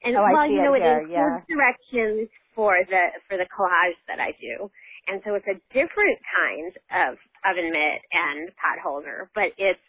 and 0.04 0.16
oh, 0.16 0.24
well, 0.32 0.48
you 0.50 0.62
know, 0.62 0.74
it, 0.74 0.82
it 0.82 1.02
includes 1.04 1.12
yeah. 1.12 1.40
directions 1.48 2.28
for 2.54 2.76
the 2.88 3.04
for 3.28 3.36
the 3.36 3.48
collage 3.48 3.98
that 4.08 4.20
I 4.20 4.32
do, 4.40 4.70
and 5.08 5.22
so 5.24 5.34
it's 5.34 5.48
a 5.48 5.58
different 5.72 6.18
kind 6.26 6.72
of 6.92 7.18
oven 7.46 7.70
mitt 7.70 8.00
and 8.12 8.48
pot 8.56 8.78
holder, 8.82 9.30
but 9.34 9.52
it's 9.58 9.82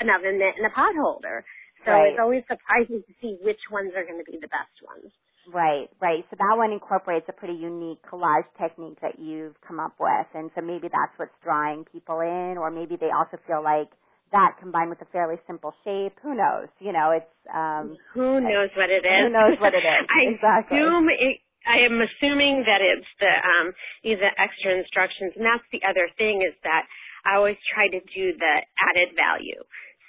an 0.00 0.08
oven 0.10 0.38
mitt 0.38 0.56
and 0.58 0.66
a 0.66 0.74
pot 0.74 0.94
holder. 0.96 1.44
So 1.84 1.92
Right. 1.92 2.10
it's 2.12 2.20
always 2.20 2.44
surprising 2.48 3.02
to 3.02 3.12
see 3.20 3.38
which 3.42 3.60
ones 3.70 3.92
are 3.96 4.04
going 4.04 4.18
to 4.18 4.28
be 4.30 4.38
the 4.40 4.48
best 4.48 4.74
ones. 4.82 5.12
Right, 5.48 5.88
right. 6.00 6.24
So 6.28 6.36
that 6.36 6.54
one 6.56 6.72
incorporates 6.72 7.26
a 7.28 7.32
pretty 7.32 7.54
unique 7.54 8.02
collage 8.02 8.44
technique 8.60 9.00
that 9.00 9.18
you've 9.18 9.58
come 9.66 9.80
up 9.80 9.94
with. 9.98 10.26
And 10.34 10.50
so 10.54 10.60
maybe 10.60 10.88
that's 10.88 11.16
what's 11.16 11.32
drawing 11.42 11.84
people 11.86 12.20
in, 12.20 12.58
or 12.58 12.70
maybe 12.70 12.96
they 12.96 13.10
also 13.10 13.38
feel 13.46 13.62
like 13.62 13.88
that 14.32 14.56
combined 14.60 14.90
with 14.90 15.00
a 15.00 15.06
fairly 15.06 15.36
simple 15.46 15.72
shape. 15.84 16.12
Who 16.22 16.34
knows? 16.34 16.68
You 16.80 16.92
know, 16.92 17.12
it's, 17.16 17.32
um, 17.48 17.96
Who 18.12 18.40
knows 18.44 18.68
what 18.76 18.90
it 18.90 19.08
is? 19.08 19.24
Who 19.24 19.30
knows 19.32 19.56
what 19.58 19.72
it 19.72 19.80
is? 19.80 20.04
I 20.12 20.36
Exactly. 20.36 20.76
assume 20.76 21.08
it, 21.08 21.40
I 21.64 21.84
am 21.84 21.96
assuming 22.00 22.64
that 22.68 22.80
it's 22.84 23.08
the 23.20 23.28
um 23.28 23.72
these 24.04 24.16
are 24.20 24.32
extra 24.36 24.76
instructions, 24.76 25.32
and 25.36 25.44
that's 25.44 25.64
the 25.72 25.80
other 25.84 26.08
thing 26.16 26.40
is 26.44 26.56
that 26.64 26.84
I 27.24 27.36
always 27.36 27.56
try 27.72 27.88
to 27.88 28.00
do 28.00 28.24
the 28.36 28.54
added 28.88 29.16
value. 29.16 29.60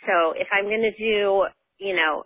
So 0.08 0.32
if 0.40 0.48
I'm 0.56 0.66
going 0.72 0.88
to 0.88 0.96
do, 0.96 1.44
you 1.80 1.96
know, 1.96 2.24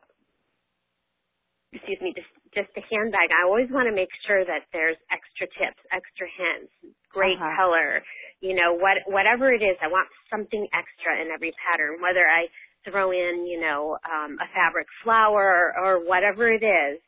excuse 1.74 2.00
me, 2.02 2.14
just 2.16 2.30
just 2.54 2.70
a 2.78 2.84
handbag, 2.86 3.34
I 3.34 3.46
always 3.50 3.70
want 3.72 3.90
to 3.90 3.96
make 3.96 4.10
sure 4.28 4.46
that 4.46 4.70
there's 4.74 4.98
extra 5.10 5.48
tips, 5.58 5.82
extra 5.92 6.28
hints, 6.38 6.72
great 7.10 7.38
Uh-huh. 7.42 7.56
color, 7.58 8.04
you 8.42 8.54
know, 8.54 8.74
what 8.78 8.98
whatever 9.08 9.52
it 9.52 9.62
is, 9.64 9.78
I 9.82 9.88
want 9.88 10.08
something 10.30 10.68
extra 10.74 11.18
in 11.22 11.32
every 11.32 11.52
pattern, 11.58 12.02
whether 12.02 12.26
I 12.28 12.48
throw 12.86 13.12
in, 13.12 13.48
you 13.48 13.60
know, 13.60 13.98
um, 14.06 14.38
a 14.40 14.48
fabric 14.54 14.88
flower 15.04 15.74
or 15.78 15.98
or 15.98 16.06
whatever 16.06 16.52
it 16.52 16.64
is. 16.64 17.02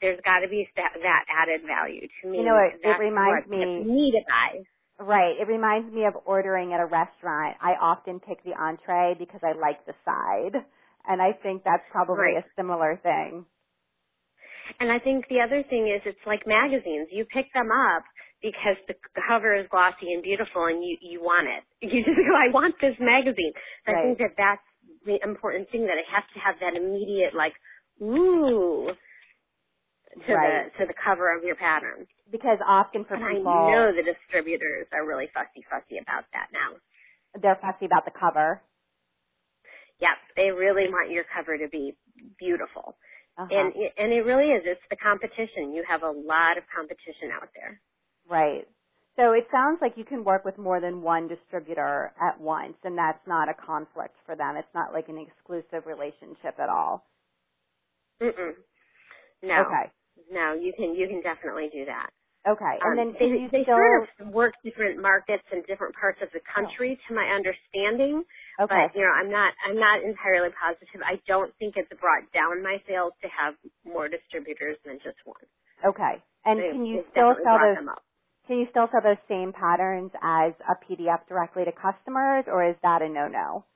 There's 0.00 0.20
got 0.24 0.40
to 0.40 0.48
be 0.48 0.68
that, 0.76 0.94
that 1.02 1.24
added 1.28 1.62
value 1.66 2.06
to 2.22 2.28
me. 2.28 2.38
You 2.38 2.44
know, 2.44 2.56
it- 2.58 2.78
it 2.84 2.98
reminds 2.98 3.48
me- 3.48 3.82
me 3.82 4.12
to 4.12 4.20
buy. 4.28 4.62
right. 5.00 5.36
It 5.40 5.48
reminds 5.48 5.92
me 5.92 6.04
of 6.04 6.16
ordering 6.24 6.72
at 6.72 6.80
a 6.80 6.86
restaurant. 6.86 7.56
I 7.60 7.74
often 7.74 8.20
pick 8.20 8.42
the 8.44 8.54
entree 8.54 9.14
because 9.18 9.42
I 9.42 9.52
like 9.52 9.84
the 9.86 9.94
side. 10.04 10.64
And 11.06 11.22
I 11.22 11.32
think 11.32 11.62
that's 11.64 11.84
probably 11.92 12.34
Right. 12.34 12.36
a 12.38 12.44
similar 12.56 12.98
thing. 13.02 13.46
And 14.80 14.92
I 14.92 14.98
think 14.98 15.26
the 15.28 15.40
other 15.40 15.62
thing 15.68 15.88
is 15.88 16.02
it's 16.04 16.26
like 16.26 16.46
magazines. 16.46 17.08
You 17.10 17.24
pick 17.24 17.52
them 17.54 17.70
up 17.72 18.04
because 18.42 18.76
the 18.86 18.94
cover 19.26 19.54
is 19.56 19.66
glossy 19.70 20.12
and 20.12 20.22
beautiful 20.22 20.66
and 20.66 20.84
you, 20.84 20.96
you 21.00 21.20
want 21.20 21.48
it. 21.48 21.64
You 21.88 22.04
just 22.04 22.16
go, 22.16 22.34
I 22.36 22.52
want 22.52 22.74
this 22.80 22.96
magazine. 23.00 23.52
So 23.86 23.92
I 23.92 24.02
think 24.02 24.18
that 24.18 24.34
that's 24.36 24.66
the 25.06 25.18
important 25.24 25.70
thing 25.70 25.86
that 25.86 25.96
it 25.98 26.06
has 26.12 26.24
to 26.34 26.40
have 26.40 26.56
that 26.60 26.76
immediate 26.76 27.34
like, 27.34 27.54
ooh, 28.02 28.90
to 30.26 30.32
Right. 30.34 30.70
the, 30.72 30.78
to 30.78 30.86
the 30.86 30.94
cover 30.94 31.34
of 31.36 31.44
your 31.44 31.56
pattern. 31.56 32.06
Because 32.30 32.58
often 32.66 33.04
for 33.04 33.14
and 33.14 33.24
people, 33.38 33.50
I 33.52 33.70
know 33.70 33.92
the 33.96 34.02
distributors 34.04 34.86
are 34.92 35.06
really 35.06 35.28
fussy 35.32 35.64
fussy 35.70 35.98
about 35.98 36.24
that 36.34 36.48
now. 36.52 36.76
they're 37.40 37.58
fussy 37.60 37.86
about 37.86 38.04
the 38.04 38.12
cover. 38.12 38.62
Yep, 40.00 40.18
they 40.36 40.50
really 40.50 40.88
want 40.90 41.10
your 41.10 41.24
cover 41.34 41.58
to 41.58 41.68
be 41.68 41.96
beautiful. 42.38 42.96
Uh-huh. 43.38 43.48
And 43.50 43.74
it- 43.76 43.94
and 43.98 44.12
it 44.12 44.22
really 44.22 44.50
is. 44.52 44.62
It's 44.66 44.82
the 44.90 44.96
competition. 44.96 45.72
You 45.74 45.84
have 45.88 46.02
a 46.02 46.10
lot 46.10 46.58
of 46.58 46.64
competition 46.74 47.30
out 47.32 47.48
there. 47.54 47.80
Right. 48.28 48.68
So 49.16 49.32
it 49.32 49.46
sounds 49.52 49.78
like 49.82 49.96
you 49.96 50.04
can 50.04 50.24
work 50.24 50.44
with 50.44 50.58
more 50.58 50.80
than 50.80 51.02
one 51.02 51.28
distributor 51.28 52.12
at 52.20 52.40
once, 52.40 52.76
and 52.84 52.96
that's 52.98 53.26
not 53.26 53.48
a 53.48 53.54
conflict 53.54 54.16
for 54.26 54.36
them. 54.36 54.56
It's 54.56 54.74
not 54.74 54.92
like 54.94 55.08
an 55.08 55.18
exclusive 55.18 55.86
relationship 55.86 56.58
at 56.58 56.68
all. 56.68 57.06
Mm-mm. 58.22 58.54
No, 59.42 59.54
Okay. 59.62 59.92
no, 60.30 60.54
you 60.54 60.72
can 60.76 60.94
you 60.94 61.08
can 61.08 61.22
definitely 61.22 61.68
do 61.72 61.84
that. 61.86 62.10
Okay. 62.46 62.76
And 62.82 62.98
Um, 62.98 62.98
then 62.98 63.12
they, 63.18 63.28
they 63.52 63.62
still 63.64 63.76
sort 63.78 64.02
of 64.28 64.34
work 64.34 64.54
different 64.64 65.00
markets 65.02 65.44
in 65.52 65.62
different 65.68 65.96
parts 65.96 66.20
of 66.22 66.30
the 66.32 66.40
country, 66.54 66.98
to 67.08 67.14
my 67.14 67.26
understanding. 67.34 68.24
okay. 68.60 68.86
But 68.86 68.94
you 68.94 69.02
know, 69.02 69.12
I'm 69.12 69.30
not 69.30 69.54
I'm 69.66 69.78
not 69.80 70.02
entirely 70.04 70.50
positive. 70.54 71.02
I 71.04 71.20
don't 71.26 71.54
think 71.58 71.74
it's 71.76 71.90
brought 72.00 72.30
down 72.32 72.62
my 72.62 72.82
sales 72.88 73.12
to 73.22 73.28
have 73.28 73.54
more 73.84 74.08
distributors 74.08 74.78
than 74.84 74.98
just 75.02 75.18
one. 75.24 75.46
Okay. 75.86 76.24
And 76.44 76.60
can 76.70 76.86
you 76.86 77.00
still 77.12 77.34
sell 77.44 77.58
those 77.60 77.76
them 77.76 77.88
up. 77.88 78.04
can 78.48 78.58
you 78.58 78.66
still 78.70 78.88
sell 78.92 79.02
those 79.02 79.22
same 79.28 79.52
patterns 79.52 80.12
as 80.22 80.52
a 80.68 80.76
PDF 80.86 81.26
directly 81.28 81.64
to 81.66 81.72
customers 81.72 82.46
or 82.48 82.68
is 82.70 82.76
that 82.82 83.02
a 83.02 83.08
no 83.08 83.28
no? 83.28 83.66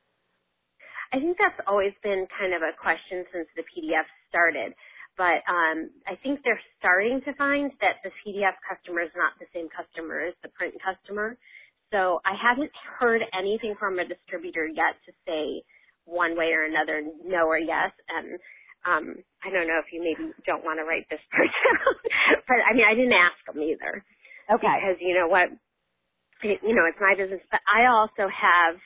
I 1.12 1.18
think 1.20 1.38
that's 1.38 1.60
always 1.68 1.94
been 2.02 2.26
kind 2.38 2.54
of 2.54 2.62
a 2.62 2.74
question 2.80 3.26
since 3.32 3.48
the 3.56 3.62
PDF 3.62 4.06
started. 4.28 4.74
But 5.18 5.44
um, 5.48 5.90
I 6.08 6.16
think 6.22 6.40
they're 6.44 6.60
starting 6.78 7.20
to 7.26 7.34
find 7.34 7.72
that 7.80 8.00
the 8.04 8.10
PDF 8.24 8.56
customer 8.64 9.02
is 9.02 9.12
not 9.16 9.34
the 9.40 9.46
same 9.54 9.68
customer 9.68 10.20
as 10.28 10.34
the 10.42 10.48
print 10.50 10.74
customer. 10.80 11.36
So 11.92 12.20
I 12.24 12.32
haven't 12.34 12.72
heard 12.98 13.22
anything 13.36 13.76
from 13.78 13.98
a 13.98 14.08
distributor 14.08 14.66
yet 14.66 14.96
to 15.06 15.12
say 15.28 15.62
one 16.06 16.36
way 16.36 16.52
or 16.56 16.64
another, 16.64 17.02
no 17.24 17.46
or 17.46 17.58
yes. 17.58 17.92
And 18.08 18.40
um, 18.88 19.06
I 19.44 19.50
don't 19.52 19.68
know 19.68 19.80
if 19.84 19.92
you 19.92 20.00
maybe 20.00 20.32
don't 20.46 20.64
want 20.64 20.80
to 20.80 20.88
write 20.88 21.06
this 21.10 21.20
part 21.32 21.48
down, 21.52 21.94
but 22.48 22.58
I 22.64 22.72
mean 22.74 22.88
I 22.88 22.94
didn't 22.96 23.14
ask 23.16 23.36
them 23.46 23.60
either 23.62 24.04
Okay. 24.52 24.78
because 24.80 24.98
you 25.00 25.14
know 25.14 25.28
what, 25.28 25.52
you 26.42 26.74
know 26.74 26.86
it's 26.88 27.00
my 27.00 27.14
business. 27.16 27.42
But 27.50 27.60
I 27.68 27.86
also 27.92 28.28
have 28.30 28.80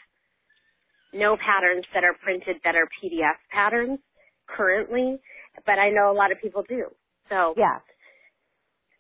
no 1.15 1.37
patterns 1.37 1.87
that 1.95 2.05
are 2.05 2.17
printed 2.23 2.59
that 2.65 2.77
are 2.77 2.89
PDF 3.03 3.39
patterns 3.53 4.01
currently, 4.49 5.19
but 5.65 5.79
I 5.79 5.91
know 5.91 6.11
a 6.13 6.17
lot 6.17 6.33
of 6.33 6.41
people 6.43 6.65
do. 6.69 6.91
So 7.31 7.55
yeah. 7.57 7.81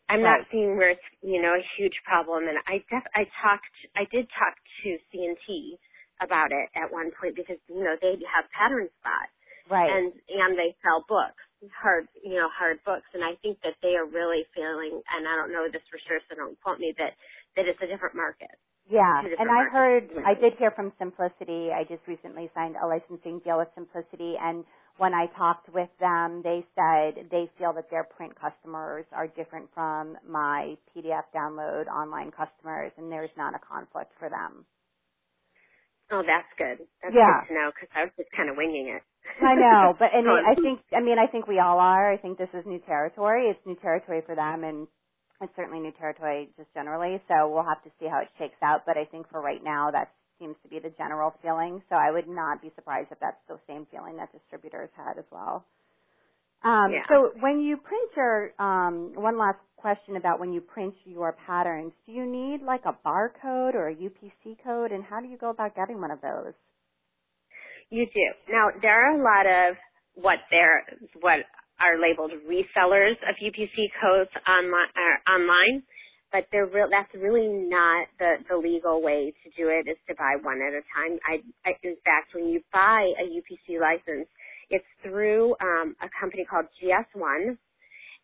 I'm 0.08 0.22
Right. 0.22 0.40
not 0.40 0.48
seeing 0.52 0.76
where 0.76 0.90
it's 0.90 1.08
you 1.22 1.42
know 1.42 1.54
a 1.54 1.64
huge 1.78 1.96
problem. 2.04 2.48
And 2.48 2.58
I 2.66 2.78
def- 2.90 3.12
I 3.14 3.24
talked 3.42 3.74
I 3.96 4.04
did 4.12 4.28
talk 4.38 4.54
to 4.84 4.98
C&T 5.12 5.78
about 6.20 6.52
it 6.52 6.70
at 6.76 6.92
one 6.92 7.12
point 7.20 7.36
because 7.36 7.58
you 7.68 7.84
know 7.84 7.96
they 8.00 8.18
have 8.28 8.50
pattern 8.52 8.90
spot 9.00 9.28
Right. 9.70 9.90
and 9.90 10.12
and 10.28 10.58
they 10.58 10.76
sell 10.82 11.04
books 11.08 11.42
hard 11.80 12.08
you 12.22 12.34
know 12.36 12.48
hard 12.52 12.84
books 12.84 13.08
and 13.14 13.24
I 13.24 13.36
think 13.42 13.60
that 13.64 13.76
they 13.82 13.96
are 13.96 14.06
really 14.06 14.44
feeling 14.54 15.02
and 15.10 15.28
I 15.28 15.36
don't 15.36 15.52
know 15.52 15.68
this 15.72 15.82
for 15.90 15.98
sure 16.08 16.20
so 16.28 16.36
don't 16.36 16.60
quote 16.62 16.80
me 16.80 16.94
that 16.98 17.14
that 17.56 17.66
it's 17.68 17.80
a 17.82 17.88
different 17.88 18.16
market. 18.16 18.52
Yeah, 18.90 19.20
and 19.22 19.50
I 19.50 19.70
heard. 19.70 20.10
I 20.26 20.34
did 20.34 20.54
hear 20.58 20.72
from 20.72 20.92
Simplicity. 20.98 21.70
I 21.72 21.84
just 21.84 22.06
recently 22.08 22.50
signed 22.54 22.76
a 22.82 22.86
licensing 22.86 23.40
deal 23.44 23.58
with 23.58 23.68
Simplicity, 23.74 24.34
and 24.40 24.64
when 24.98 25.14
I 25.14 25.26
talked 25.38 25.68
with 25.74 25.90
them, 26.00 26.42
they 26.44 26.66
said 26.74 27.28
they 27.30 27.50
feel 27.58 27.72
that 27.74 27.90
their 27.90 28.04
print 28.04 28.34
customers 28.40 29.06
are 29.12 29.28
different 29.28 29.70
from 29.74 30.16
my 30.28 30.76
PDF 30.96 31.24
download 31.34 31.86
online 31.88 32.30
customers, 32.32 32.92
and 32.98 33.12
there's 33.12 33.30
not 33.36 33.54
a 33.54 33.60
conflict 33.60 34.12
for 34.18 34.30
them. 34.30 34.66
Oh, 36.12 36.22
that's 36.26 36.48
good. 36.58 36.86
That's 37.02 37.16
Yeah. 37.16 37.26
good 37.26 37.40
to 37.48 37.54
know 37.54 37.70
because 37.74 37.88
I 37.94 38.04
was 38.04 38.12
just 38.18 38.30
kind 38.36 38.50
of 38.50 38.56
winging 38.56 38.94
it. 38.96 39.04
I 39.40 39.54
know, 39.56 39.94
but 39.98 40.10
and 40.14 40.38
I 40.40 40.54
um, 40.56 40.62
think, 40.62 40.80
I 40.96 41.00
mean, 41.00 41.18
I 41.18 41.26
think 41.30 41.48
we 41.48 41.60
all 41.60 41.78
are. 41.80 42.12
I 42.12 42.18
think 42.18 42.38
this 42.38 42.50
is 42.54 42.64
new 42.66 42.80
territory. 42.86 43.50
It's 43.50 43.66
new 43.66 43.76
territory 43.76 44.22
for 44.26 44.36
them, 44.36 44.64
and 44.64 44.88
it's 45.42 45.52
certainly 45.56 45.80
new 45.80 45.92
territory 45.98 46.50
just 46.56 46.72
generally. 46.74 47.20
So 47.28 47.50
we'll 47.50 47.66
have 47.66 47.82
to 47.84 47.90
see 48.00 48.06
how 48.06 48.20
it 48.22 48.28
shakes 48.38 48.60
out. 48.62 48.82
But 48.86 48.96
I 48.98 49.06
think 49.06 49.28
for 49.30 49.42
right 49.42 49.62
now, 49.62 49.90
that 49.92 50.12
seems 50.38 50.56
to 50.62 50.68
be 50.68 50.78
the 50.78 50.90
general 50.90 51.34
feeling. 51.42 51.82
So 51.88 51.96
I 51.96 52.10
would 52.10 52.28
not 52.28 52.62
be 52.62 52.70
surprised 52.74 53.08
if 53.12 53.18
that's 53.20 53.40
the 53.48 53.58
same 53.66 53.86
feeling 53.90 54.16
that 54.16 54.32
distributors 54.32 54.90
had 54.96 55.18
as 55.18 55.24
well. 55.30 55.64
Um, 56.62 56.92
Yeah. 56.92 57.06
So 57.08 57.32
when 57.40 57.60
you 57.60 57.76
print 57.76 58.10
your, 58.16 58.52
um, 58.58 59.14
one 59.14 59.38
last 59.38 59.58
question 59.76 60.16
about 60.16 60.40
when 60.40 60.52
you 60.52 60.60
print 60.60 60.94
your 61.04 61.32
patterns, 61.46 61.92
do 62.06 62.12
you 62.12 62.26
need 62.26 62.62
like 62.62 62.84
a 62.86 62.92
barcode 63.06 63.74
or 63.74 63.88
a 63.88 63.94
UPC 63.94 64.56
code, 64.64 64.90
and 64.90 65.04
how 65.04 65.20
do 65.20 65.28
you 65.28 65.36
go 65.36 65.50
about 65.50 65.74
getting 65.76 66.00
one 66.00 66.10
of 66.10 66.20
those? 66.20 66.54
You 67.90 68.06
do. 68.06 68.52
Now 68.52 68.70
there 68.82 68.90
are 68.90 69.14
a 69.14 69.22
lot 69.22 69.46
of 69.46 69.76
what 70.14 70.38
they're 70.50 70.82
what 71.20 71.46
are 71.78 72.00
labeled 72.00 72.32
resellers 72.48 73.14
of 73.28 73.36
UPC 73.38 73.76
codes 74.00 74.30
online. 74.48 74.90
Uh, 74.96 75.30
online, 75.30 75.82
but 76.36 76.44
they're 76.52 76.66
real. 76.66 76.88
That's 76.90 77.08
really 77.16 77.48
not 77.48 78.08
the 78.18 78.44
the 78.50 78.56
legal 78.58 79.00
way 79.00 79.32
to 79.42 79.48
do 79.56 79.70
it. 79.72 79.88
Is 79.88 79.96
to 80.08 80.14
buy 80.16 80.36
one 80.42 80.60
at 80.60 80.76
a 80.76 80.84
time. 80.92 81.16
I, 81.24 81.40
I 81.64 81.72
in 81.82 81.96
fact, 82.04 82.34
when 82.34 82.48
you 82.48 82.60
buy 82.74 83.08
a 83.16 83.24
UPC 83.24 83.80
license, 83.80 84.28
it's 84.68 84.84
through 85.02 85.56
um, 85.62 85.96
a 86.04 86.08
company 86.20 86.44
called 86.44 86.66
GS1, 86.76 87.56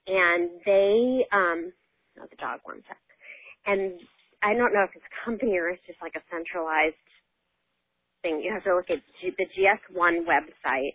and 0.09 0.50
they 0.66 1.25
um, 1.33 1.73
oh, 2.21 2.28
the 2.28 2.37
dog 2.37 2.61
one 2.64 2.83
sec. 2.87 2.99
And 3.64 3.99
I 4.42 4.52
don't 4.52 4.75
know 4.75 4.85
if 4.85 4.90
it's 4.95 5.07
a 5.09 5.25
company 5.25 5.57
or 5.57 5.71
it's 5.71 5.83
just 5.87 6.02
like 6.02 6.12
a 6.14 6.25
centralized 6.28 7.00
thing. 8.21 8.42
You 8.45 8.52
have 8.52 8.64
to 8.64 8.76
look 8.76 8.90
at 8.90 9.00
G- 9.23 9.33
the 9.38 9.47
GS1 9.57 10.28
website, 10.28 10.92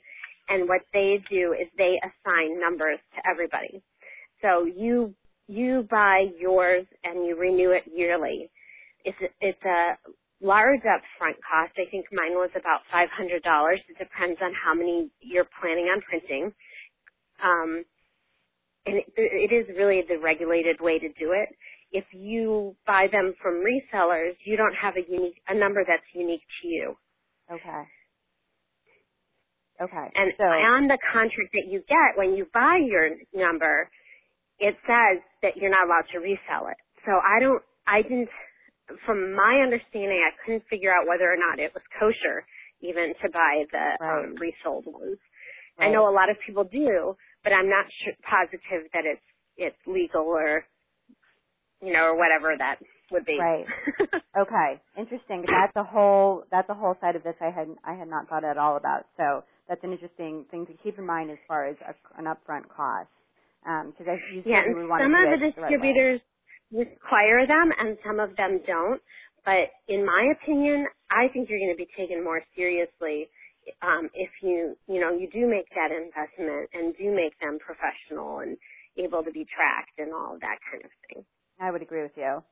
and 0.50 0.69
what 0.69 0.81
they 0.93 1.17
do 1.31 1.57
is 1.57 1.65
they 1.79 1.97
assign 2.05 2.62
numbers 2.62 3.00
to 3.17 3.21
everybody. 3.27 3.81
So 4.43 4.65
you 4.65 5.15
you 5.48 5.88
buy 5.89 6.25
yours 6.39 6.86
and 7.04 7.25
you 7.25 7.38
renew 7.38 7.72
it 7.72 7.84
yearly. 7.94 8.51
It's 9.06 9.18
a, 9.22 9.27
it's 9.42 9.63
a 9.63 9.98
large 10.42 10.82
upfront 10.82 11.39
cost. 11.44 11.74
I 11.77 11.89
think 11.92 12.06
mine 12.12 12.34
was 12.34 12.51
about 12.56 12.82
$500. 12.94 13.75
It 13.89 13.98
depends 13.98 14.39
on 14.42 14.54
how 14.54 14.74
many 14.74 15.12
you're 15.22 15.48
planning 15.62 15.86
on 15.86 16.01
printing. 16.01 16.54
Um, 17.44 17.86
and 18.86 18.98
it, 18.98 19.06
it 19.18 19.54
is 19.54 19.68
really 19.77 20.04
the 20.08 20.20
regulated 20.20 20.77
way 20.82 21.00
to 21.00 21.10
do 21.10 21.34
it. 21.34 21.50
If 21.92 22.06
you 22.13 22.75
buy 22.88 23.08
them 23.12 23.34
from 23.42 23.63
resellers, 23.63 24.36
you 24.46 24.58
don't 24.58 24.75
have 24.75 24.96
a 24.98 25.12
unique, 25.12 25.42
a 25.48 25.56
number 25.56 25.84
that's 25.88 26.04
unique 26.13 26.44
to 26.62 26.68
you. 26.68 26.96
Okay. 27.51 27.84
Okay. 29.82 30.08
And 30.16 30.34
so, 30.38 30.44
on 30.44 30.88
the 30.88 30.98
contract 31.13 31.51
that 31.54 31.68
you 31.70 31.82
get 31.88 32.18
when 32.18 32.34
you 32.36 32.48
buy 32.54 32.80
your 32.86 33.10
number, 33.34 33.89
it 34.60 34.76
says 34.86 35.22
that 35.44 35.58
you're 35.58 35.70
not 35.72 35.86
allowed 35.88 36.08
to 36.14 36.20
resell 36.20 36.68
it. 36.70 36.78
So 37.06 37.12
I 37.14 37.40
don't, 37.40 37.62
I 37.88 38.02
didn't, 38.02 38.30
from 39.06 39.34
my 39.36 39.62
understanding, 39.64 40.20
I 40.24 40.32
couldn't 40.46 40.64
figure 40.70 40.92
out 40.92 41.08
whether 41.08 41.26
or 41.32 41.38
not 41.38 41.60
it 41.60 41.74
was 41.74 41.84
kosher 42.00 42.46
even 42.82 43.14
to 43.22 43.30
buy 43.30 43.66
the 43.72 43.98
Right. 44.00 44.26
um, 44.26 44.36
resold 44.36 44.86
ones. 44.86 45.18
I 45.80 45.90
know 45.90 46.10
a 46.10 46.14
lot 46.14 46.30
of 46.30 46.38
people 46.46 46.64
do, 46.64 47.16
but 47.44 47.54
I'm 47.54 47.70
not 47.70 47.86
sure, 48.04 48.14
positive 48.28 48.90
that 48.94 49.06
it's 49.06 49.22
it's 49.58 49.78
legal 49.88 50.24
or 50.26 50.66
you 51.82 51.94
know 51.94 52.06
or 52.06 52.16
whatever 52.18 52.56
that 52.58 52.78
would 53.12 53.26
be. 53.26 53.38
Right. 53.40 53.66
Okay, 54.38 54.80
interesting. 54.96 55.44
That's 55.50 55.76
a 55.76 55.84
whole 55.84 56.44
that's 56.52 56.70
a 56.70 56.74
whole 56.76 56.96
side 57.02 57.16
of 57.16 57.24
this 57.24 57.34
I 57.42 57.50
had 57.50 57.68
I 57.84 57.94
had 57.96 58.08
not 58.08 58.30
thought 58.30 58.44
at 58.44 58.58
all 58.58 58.78
about. 58.78 59.06
So 59.18 59.44
that's 59.68 59.84
an 59.84 59.92
interesting 59.94 60.46
thing 60.52 60.68
to 60.68 60.74
keep 60.84 61.00
in 61.00 61.06
mind 61.08 61.32
as 61.32 61.38
far 61.48 61.66
as 61.66 61.76
a, 61.82 61.96
an 62.20 62.26
upfront 62.26 62.70
cost. 62.70 63.10
Because 63.64 64.08
I 64.08 64.18
you 64.32 64.46
yeah, 64.46 64.64
and 64.66 64.76
want 64.90 65.04
some 65.04 65.14
do 65.16 65.16
of 65.16 65.30
the 65.30 65.38
the 65.56 65.62
right 65.62 65.78
distributors 65.78 66.22
require 66.72 67.48
them, 67.48 67.72
and 67.78 67.98
some 68.06 68.20
of 68.20 68.36
them 68.38 68.62
don't. 68.68 69.02
But 69.46 69.72
in 69.88 70.06
my 70.06 70.34
opinion, 70.42 70.88
I 71.12 71.28
think 71.34 71.50
you're 71.50 71.60
going 71.60 71.76
to 71.76 71.78
be 71.78 71.90
taken 71.98 72.24
more 72.24 72.42
seriously 72.56 73.30
um, 73.82 74.10
if 74.14 74.30
you 74.44 74.78
you 74.88 75.02
know 75.02 75.12
you 75.12 75.30
do 75.32 75.48
make 75.48 75.70
that 75.76 75.92
investment 75.92 76.70
and 76.74 76.96
do 76.98 77.12
make 77.16 77.40
them 77.40 77.60
professional 77.60 78.40
and 78.40 78.58
able 78.98 79.24
to 79.24 79.32
be 79.32 79.46
tracked 79.46 79.98
and 80.00 80.14
all 80.14 80.36
of 80.36 80.42
that 80.42 80.60
kind 80.72 80.84
of 80.86 80.92
thing. 81.10 81.26
I 81.60 81.72
would 81.72 81.82
agree 81.82 82.04
with 82.04 82.14
you. 82.18 82.44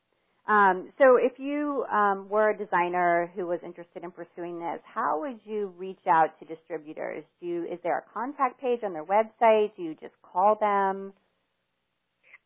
Um, 0.48 0.94
so 0.98 1.18
if 1.18 1.34
you 1.40 1.86
um, 1.92 2.30
were 2.30 2.52
a 2.52 2.58
designer 2.58 3.32
who 3.36 3.48
was 3.48 3.60
interested 3.66 4.04
in 4.04 4.12
pursuing 4.12 4.60
this, 4.60 4.82
how 4.86 5.22
would 5.22 5.40
you 5.46 5.74
reach 5.78 6.02
out 6.08 6.40
to 6.40 6.46
distributors? 6.46 7.24
Do 7.42 7.48
you, 7.48 7.66
is 7.66 7.80
there 7.84 8.00
a 8.00 8.14
contact 8.14 8.62
page 8.62 8.80
on 8.84 8.94
their 8.94 9.06
website? 9.06 9.76
Do 9.78 9.84
you 9.84 9.96
just 10.02 10.16
call 10.24 10.58
them? 10.60 11.14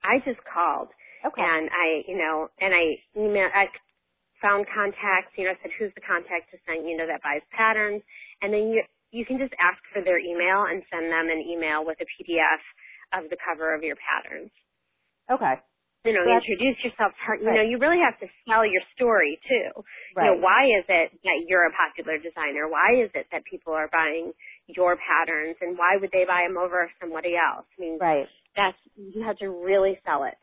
I 0.04 0.20
just 0.26 0.40
called 0.46 0.90
Okay. 1.26 1.44
and 1.44 1.70
I, 1.72 2.04
you 2.08 2.18
know, 2.18 2.50
and 2.60 2.74
I 2.74 2.86
email, 3.20 3.50
I 3.54 3.68
found 4.42 4.68
contacts, 4.74 5.36
you 5.38 5.46
know, 5.46 5.52
I 5.52 5.60
said 5.62 5.72
who's 5.80 5.94
the 5.96 6.06
contact 6.06 6.52
to 6.54 6.58
send, 6.66 6.88
you 6.88 6.98
know, 6.98 7.08
that 7.08 7.22
buys 7.24 7.44
patterns, 7.52 8.04
and 8.42 8.54
then 8.54 8.70
you 8.72 8.84
you 9.12 9.26
can 9.26 9.40
just 9.40 9.54
ask 9.60 9.82
for 9.92 10.04
their 10.04 10.20
email 10.20 10.70
and 10.70 10.84
send 10.94 11.12
them 11.12 11.28
an 11.28 11.44
email 11.44 11.84
with 11.86 11.98
a 12.00 12.08
PDF 12.16 12.64
of 13.14 13.30
the 13.30 13.38
cover 13.44 13.76
of 13.76 13.84
your 13.84 13.98
patterns. 13.98 14.52
Okay. 15.32 15.56
You 16.06 16.14
know, 16.14 16.24
That's- 16.24 16.44
introduce 16.48 16.80
yourself. 16.84 17.12
Tell, 17.26 17.36
you 17.38 17.48
Right. 17.48 17.56
know, 17.58 17.62
you 17.62 17.78
really 17.78 18.00
have 18.00 18.18
to 18.20 18.28
sell 18.48 18.66
your 18.66 18.82
story 18.96 19.40
too. 19.48 19.84
Right. 20.16 20.26
You 20.30 20.36
know, 20.36 20.42
why 20.42 20.66
is 20.80 20.86
it 20.88 21.12
that 21.24 21.38
you're 21.48 21.66
a 21.68 21.72
popular 21.72 22.18
designer? 22.18 22.68
Why 22.70 22.94
is 23.04 23.12
it 23.14 23.28
that 23.32 23.44
people 23.44 23.74
are 23.74 23.90
buying 23.90 24.34
your 24.68 24.96
patterns, 24.96 25.58
and 25.62 25.78
why 25.78 25.98
would 25.98 26.12
they 26.12 26.24
buy 26.26 26.44
them 26.48 26.58
over 26.58 26.90
somebody 27.02 27.36
else? 27.36 27.66
I 27.78 27.82
mean, 27.82 27.98
Right. 28.00 28.28
that's 28.56 28.78
you 28.96 29.24
have 29.24 29.38
to 29.40 29.50
really 29.50 30.00
sell 30.06 30.24
it. 30.24 30.36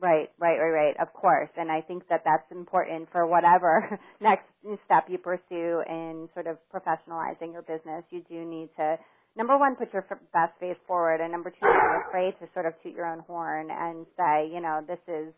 Right, 0.00 0.30
right, 0.38 0.60
right, 0.60 0.70
right. 0.70 0.96
Of 0.98 1.12
course. 1.12 1.50
And 1.56 1.72
I 1.72 1.80
think 1.80 2.06
that 2.06 2.22
that's 2.22 2.48
important 2.52 3.10
for 3.10 3.26
whatever 3.26 3.98
next 4.20 4.46
step 4.84 5.08
you 5.10 5.18
pursue 5.18 5.82
in 5.88 6.28
sort 6.34 6.46
of 6.46 6.56
professionalizing 6.72 7.52
your 7.52 7.62
business. 7.62 8.04
You 8.10 8.20
do 8.28 8.44
need 8.44 8.68
to, 8.76 8.96
number 9.38 9.58
one, 9.58 9.76
put 9.76 9.94
your 9.94 10.04
best 10.34 10.52
face 10.60 10.76
forward, 10.86 11.22
and 11.22 11.32
number 11.32 11.50
two, 11.50 11.56
be 11.62 12.08
afraid 12.08 12.34
to 12.40 12.48
sort 12.54 12.66
of 12.66 12.74
toot 12.82 12.94
your 12.94 13.06
own 13.06 13.20
horn 13.20 13.68
and 13.70 14.06
say, 14.18 14.50
you 14.52 14.60
know, 14.60 14.82
this 14.86 15.00
is, 15.08 15.32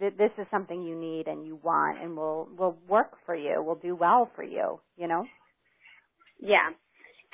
th- 0.00 0.14
this 0.16 0.32
is 0.38 0.46
something 0.50 0.82
you 0.82 0.98
need 0.98 1.28
and 1.28 1.46
you 1.46 1.60
want 1.62 2.02
and 2.02 2.16
will, 2.16 2.48
will 2.58 2.78
work 2.88 3.12
for 3.26 3.36
you, 3.36 3.62
will 3.62 3.76
do 3.76 3.96
well 3.96 4.30
for 4.36 4.44
you, 4.44 4.80
you 4.96 5.08
know? 5.08 5.26
Yeah. 6.40 6.70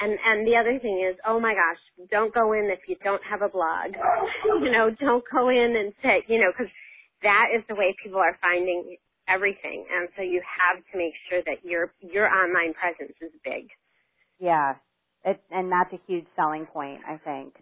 And 0.01 0.19
and 0.25 0.47
the 0.47 0.57
other 0.57 0.79
thing 0.81 1.05
is, 1.09 1.17
oh 1.27 1.39
my 1.39 1.55
gosh, 1.55 2.09
don't 2.11 2.33
go 2.35 2.53
in 2.55 2.71
if 2.73 2.81
you 2.89 2.97
don't 3.05 3.23
have 3.29 3.43
a 3.43 3.49
blog. 3.49 3.93
You 4.65 4.71
know, 4.71 4.91
don't 4.99 5.25
go 5.33 5.49
in 5.51 5.77
and 5.77 5.93
say, 6.03 6.25
you 6.29 6.39
know, 6.41 6.51
because 6.53 6.73
that 7.23 7.49
is 7.57 7.63
the 7.69 7.75
way 7.75 7.95
people 8.03 8.19
are 8.19 8.39
finding 8.41 8.97
everything, 9.29 9.87
and 9.93 10.09
so 10.17 10.23
you 10.23 10.43
have 10.43 10.83
to 10.93 10.99
make 10.99 11.15
sure 11.29 11.43
that 11.45 11.65
your 11.65 11.93
your 12.01 12.29
online 12.29 12.75
presence 12.75 13.17
is 13.21 13.33
big. 13.45 13.69
Yeah, 14.41 14.75
it, 15.25 15.43
and 15.51 15.73
that's 15.73 15.93
a 15.95 16.01
huge 16.07 16.27
selling 16.37 16.67
point, 16.67 17.03
I 17.07 17.19
think, 17.19 17.55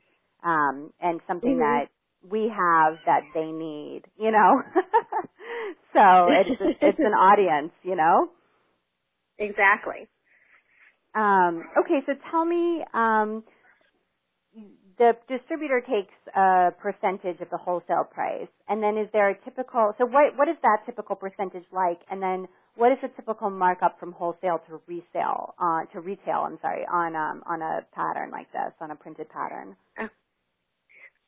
um, 0.45 0.93
and 1.01 1.21
something 1.29 1.59
Mhm. 1.59 1.59
that 1.59 1.87
we 2.23 2.51
have 2.51 3.01
that 3.07 3.31
they 3.35 3.47
need, 3.53 4.03
you 4.19 4.31
know. 4.33 4.63
so 5.95 6.31
it's 6.33 6.75
it's 6.83 6.99
an 7.05 7.13
audience, 7.15 7.73
you 7.85 7.97
know. 7.97 8.31
Exactly. 9.39 10.09
Um, 11.15 11.69
okay, 11.79 12.01
so 12.07 12.15
tell 12.31 12.45
me, 12.45 12.85
um, 12.95 13.45
the 14.99 15.13
distributor 15.29 15.81
takes 15.83 16.15
a 16.37 16.71
percentage 16.81 17.41
of 17.41 17.51
the 17.51 17.59
wholesale 17.59 18.05
price, 18.11 18.49
and 18.69 18.83
then 18.83 18.99
is 18.99 19.09
there 19.13 19.31
a 19.31 19.37
typical? 19.45 19.95
So 19.99 20.07
what 20.07 20.37
what 20.37 20.49
is 20.49 20.57
that 20.63 20.81
typical 20.87 21.17
percentage 21.17 21.65
like? 21.73 22.01
And 22.11 22.23
then 22.23 22.49
what 22.79 22.93
is 22.93 22.99
the 23.03 23.11
typical 23.17 23.51
markup 23.51 24.01
from 24.01 24.13
wholesale 24.13 24.61
to 24.69 24.81
resale 24.89 25.55
uh, 25.61 25.87
to 25.95 26.01
retail? 26.01 26.47
I'm 26.47 26.59
sorry, 26.63 26.85
on 26.87 27.17
um, 27.17 27.45
on 27.47 27.63
a 27.63 27.87
pattern 27.95 28.33
like 28.33 28.53
this, 28.53 28.73
on 28.81 28.93
a 28.93 28.97
printed 28.97 29.29
pattern. 29.31 29.77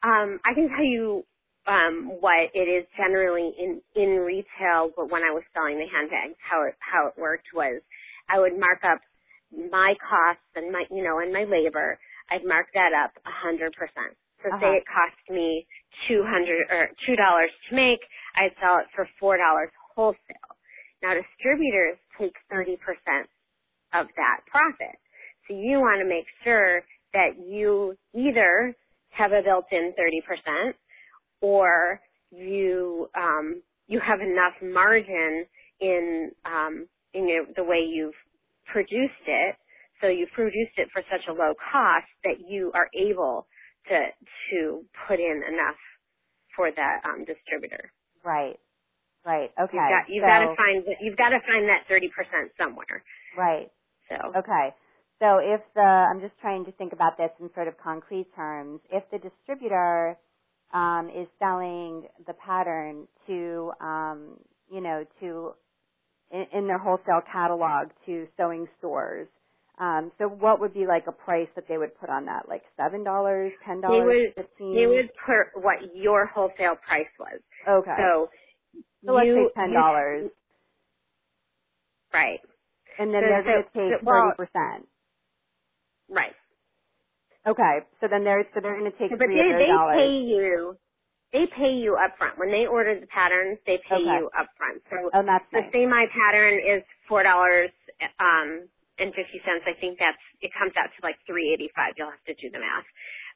Um, 0.05 0.41
I 0.47 0.55
can 0.55 0.71
tell 0.71 0.87
you 0.87 1.25
um, 1.67 2.19
what 2.23 2.55
it 2.55 2.69
is 2.71 2.87
generally 2.97 3.53
in 3.59 3.83
in 3.97 4.21
retail, 4.23 4.93
but 4.97 5.11
when 5.11 5.25
I 5.25 5.33
was 5.35 5.45
selling 5.55 5.79
the 5.81 5.89
handbags, 5.91 6.39
how 6.41 6.65
it 6.69 6.77
how 6.81 7.09
it 7.09 7.21
worked 7.21 7.49
was 7.55 7.83
I 8.31 8.41
would 8.41 8.59
mark 8.61 8.81
up 8.85 9.01
my 9.53 9.97
costs 9.99 10.47
and 10.57 10.73
my 10.73 10.85
you 10.93 11.05
know 11.05 11.19
and 11.21 11.35
my 11.35 11.45
labor. 11.47 11.99
I'd 12.31 12.47
mark 12.47 12.69
that 12.75 12.93
up 12.95 13.13
a 13.27 13.33
hundred 13.33 13.75
percent. 13.75 14.15
So 14.45 14.53
Uh-huh. 14.53 14.63
say 14.63 14.79
it 14.79 14.85
cost 14.87 15.19
me 15.31 15.67
two 16.09 16.23
hundred 16.25 16.69
or 16.71 16.91
two 17.07 17.17
dollars 17.17 17.51
to 17.71 17.77
make, 17.77 18.01
I'd 18.37 18.55
sell 18.63 18.79
it 18.81 18.87
for 18.95 19.09
four 19.21 19.39
dollars 19.39 19.71
wholesale. 19.97 20.50
Now 21.03 21.15
distributors 21.15 21.99
take 22.19 22.35
thirty 22.51 22.77
percent 22.77 23.29
of 23.95 24.07
that 24.17 24.41
profit. 24.51 24.99
So 25.49 25.55
you 25.55 25.79
want 25.79 26.01
to 26.03 26.09
make 26.09 26.27
sure 26.45 26.83
that 27.13 27.39
you 27.39 27.97
either 28.15 28.75
have 29.11 29.33
a 29.33 29.43
built-in 29.43 29.95
30% 29.99 30.73
or 31.43 32.01
you 32.31 33.09
um, 33.17 33.63
you 33.89 34.01
have 34.01 34.21
enough 34.21 34.55
margin 34.63 35.47
in 35.81 36.33
um, 36.45 36.89
in 37.15 37.29
your, 37.29 37.47
the 37.57 37.65
way 37.65 37.79
you've 37.89 38.15
produced 38.73 39.27
it. 39.27 39.57
So 40.03 40.09
you've 40.09 40.31
produced 40.33 40.77
it 40.79 40.89
for 40.93 41.03
such 41.11 41.23
a 41.29 41.33
low 41.33 41.55
cost 41.73 42.07
that 42.25 42.37
you 42.49 42.73
are 42.75 42.89
able 42.99 43.47
to 43.89 43.99
to 44.53 44.85
put 45.09 45.21
in 45.21 45.43
enough 45.49 45.79
for 46.57 46.71
that 46.71 47.01
um, 47.05 47.25
distributor. 47.25 47.93
Right. 48.25 48.59
Right. 49.27 49.51
Okay. 49.61 49.77
You've 49.77 49.89
got 49.91 50.05
you've 50.09 50.23
so, 50.23 50.29
got 50.29 50.41
to 50.41 50.57
find 50.57 50.85
that. 50.87 50.97
you've 51.03 51.19
got 51.19 51.31
to 51.31 51.41
find 51.47 51.69
that 51.69 51.87
30% 51.91 52.09
somewhere. 52.59 53.05
right. 53.39 53.71
So 54.09 54.17
Okay. 54.37 54.77
So 55.21 55.39
if 55.39 55.63
the, 55.75 55.83
I'm 55.83 56.21
just 56.21 56.39
trying 56.41 56.65
to 56.67 56.73
think 56.73 56.93
about 56.93 57.19
this 57.19 57.31
in 57.41 57.51
sort 57.55 57.69
of 57.69 57.75
concrete 57.83 58.29
terms. 58.37 58.81
If 58.93 59.05
the 59.11 59.19
distributor 59.19 60.19
um, 60.75 61.09
is 61.11 61.29
selling 61.39 62.09
the 62.27 62.35
pattern 62.35 63.09
to, 63.29 63.73
um, 63.81 64.39
you 64.71 64.81
know, 64.81 65.05
to 65.21 65.53
in, 66.33 66.47
in 66.53 66.67
their 66.69 66.79
wholesale 66.79 67.23
catalog 67.33 67.89
to 68.07 68.29
sewing 68.37 68.67
stores, 68.79 69.29
um, 69.81 70.13
so 70.19 70.27
what 70.29 70.61
would 70.61 70.75
be 70.75 70.87
like 70.87 71.05
a 71.09 71.13
price 71.13 71.49
that 71.57 71.65
they 71.69 71.79
would 71.79 71.99
put 72.01 72.11
on 72.11 72.27
that? 72.27 72.49
Like 72.49 72.63
seven 72.77 73.05
dollars, 73.05 73.53
ten 73.67 73.81
they 73.87 74.01
dollars, 74.01 74.05
would 74.05 74.35
fifteen? 74.37 74.77
they 74.77 74.87
would 74.87 75.11
put 75.27 75.63
what 75.63 75.95
your 75.97 76.27
wholesale 76.27 76.77
price 76.87 77.11
was. 77.19 77.41
Okay. 77.69 77.97
So 77.97 78.29
So 79.07 79.13
let's 79.13 79.27
you- 79.27 79.35
say 79.49 79.61
ten 79.61 79.73
dollars, 79.73 80.31
Right. 82.13 82.41
and 82.99 83.13
then 83.15 83.23
so- 83.23 83.29
they're 83.29 83.43
going 83.43 83.63
to 83.65 83.71
so- 83.73 83.91
take 83.91 84.03
well- 84.03 84.33
thirty 84.37 84.37
percent. 84.49 84.89
Right. 86.09 86.35
Okay. 87.47 87.81
So 88.01 88.09
then 88.09 88.25
they're 88.25 88.45
so 88.53 88.61
they're 88.61 88.79
going 88.79 88.91
to 88.91 88.99
take 88.99 89.11
but 89.11 89.21
they 89.29 89.53
they 89.57 89.73
pay 89.95 90.19
you 90.19 90.77
they 91.33 91.47
pay 91.47 91.73
you 91.73 91.95
upfront. 91.97 92.37
When 92.37 92.51
they 92.51 92.67
order 92.67 92.99
the 92.99 93.07
patterns, 93.07 93.59
they 93.65 93.79
pay 93.89 93.95
Okay. 93.97 94.05
you 94.19 94.31
upfront. 94.37 94.83
So 94.91 95.11
oh, 95.15 95.23
that's 95.23 95.47
the 95.53 95.61
nice. 95.63 95.73
say 95.73 95.87
my 95.87 96.07
pattern 96.13 96.59
is 96.61 96.83
four 97.09 97.23
dollars 97.23 97.71
um 98.19 98.69
and 98.99 99.15
fifty 99.15 99.41
cents. 99.47 99.65
I 99.67 99.73
think 99.81 99.99
that's 99.99 100.21
it 100.43 100.53
comes 100.53 100.73
out 100.77 100.91
to 100.93 101.01
like 101.03 101.17
three 101.27 101.53
eighty 101.55 101.71
five. 101.75 101.95
You'll 101.97 102.11
have 102.11 102.25
to 102.25 102.35
do 102.35 102.51
the 102.51 102.59
math. 102.59 102.85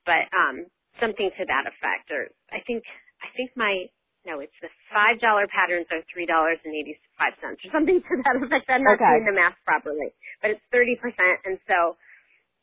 But 0.05 0.29
um 0.37 0.67
something 1.01 1.31
to 1.39 1.45
that 1.47 1.65
effect 1.67 2.11
or 2.11 2.29
I 2.53 2.61
think 2.67 2.85
I 3.23 3.29
think 3.37 3.53
my 3.57 3.87
no, 4.27 4.41
it's 4.41 4.57
the 4.61 4.69
five 4.95 5.19
dollar 5.21 5.51
patterns 5.51 5.91
are 5.91 6.01
three 6.09 6.25
dollars 6.25 6.63
and 6.65 6.71
eighty 6.73 6.95
five 7.19 7.35
cents 7.43 7.59
or 7.67 7.71
something 7.75 7.99
to 8.01 8.13
that 8.23 8.39
effect. 8.39 8.71
I'm 8.71 8.87
not 8.87 8.97
Okay. 9.03 9.11
doing 9.11 9.27
the 9.27 9.37
math 9.37 9.59
properly, 9.67 10.15
but 10.41 10.55
it's 10.55 10.63
thirty 10.71 10.95
percent, 10.97 11.43
and 11.45 11.59
so 11.67 11.99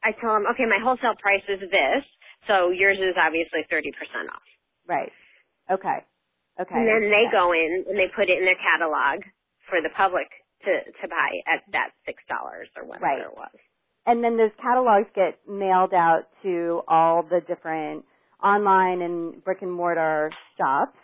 I 0.04 0.15
tell 0.17 0.34
them, 0.34 0.48
okay, 0.56 0.65
my 0.65 0.80
wholesale 0.82 1.20
price 1.20 1.44
is 1.52 1.60
this, 1.70 2.04
so 2.48 2.72
yours 2.72 2.98
is 2.98 3.13
obviously 3.20 3.67
thirty 3.70 3.91
percent 3.91 4.32
off. 4.32 4.48
Right. 4.88 5.12
Okay. 5.70 6.00
Okay. 6.60 6.76
And 6.76 6.88
then 6.88 7.12
they 7.12 7.28
go 7.32 7.52
in 7.54 7.86
and 7.88 7.96
they 8.00 8.08
put 8.15 8.30
it 8.30 8.38
in 8.39 8.46
their 8.46 8.60
catalog 8.60 9.24
for 9.70 9.82
the 9.84 9.89
public 9.96 10.28
to 10.63 10.72
to 11.02 11.06
buy 11.08 11.30
at 11.52 11.62
that 11.76 11.91
six 12.06 12.24
dollars 12.32 12.67
or 12.76 12.86
whatever 12.86 13.06
Right. 13.06 13.22
it 13.22 13.36
was. 13.36 13.56
And 14.06 14.24
then 14.24 14.38
those 14.38 14.52
catalogs 14.62 15.08
get 15.15 15.38
mailed 15.48 15.94
out 15.94 16.26
to 16.44 16.82
all 16.88 17.24
the 17.24 17.41
different 17.48 18.06
online 18.44 19.02
and 19.02 19.44
brick 19.44 19.62
and 19.62 19.72
mortar 19.72 20.32
shops 20.58 20.98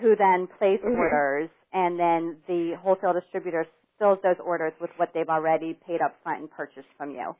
who 0.00 0.16
then 0.16 0.48
place 0.58 0.80
Mhm. 0.84 0.94
orders 0.94 1.50
and 1.72 1.98
then 1.98 2.42
the 2.48 2.76
wholesale 2.82 3.14
distributor 3.14 3.66
fills 3.98 4.18
those 4.22 4.36
orders 4.44 4.72
with 4.80 4.90
what 4.98 5.10
they've 5.14 5.28
already 5.28 5.74
paid 5.86 6.00
up 6.02 6.16
front 6.22 6.40
and 6.42 6.50
purchased 6.50 6.88
from 6.98 7.12
you. 7.12 7.34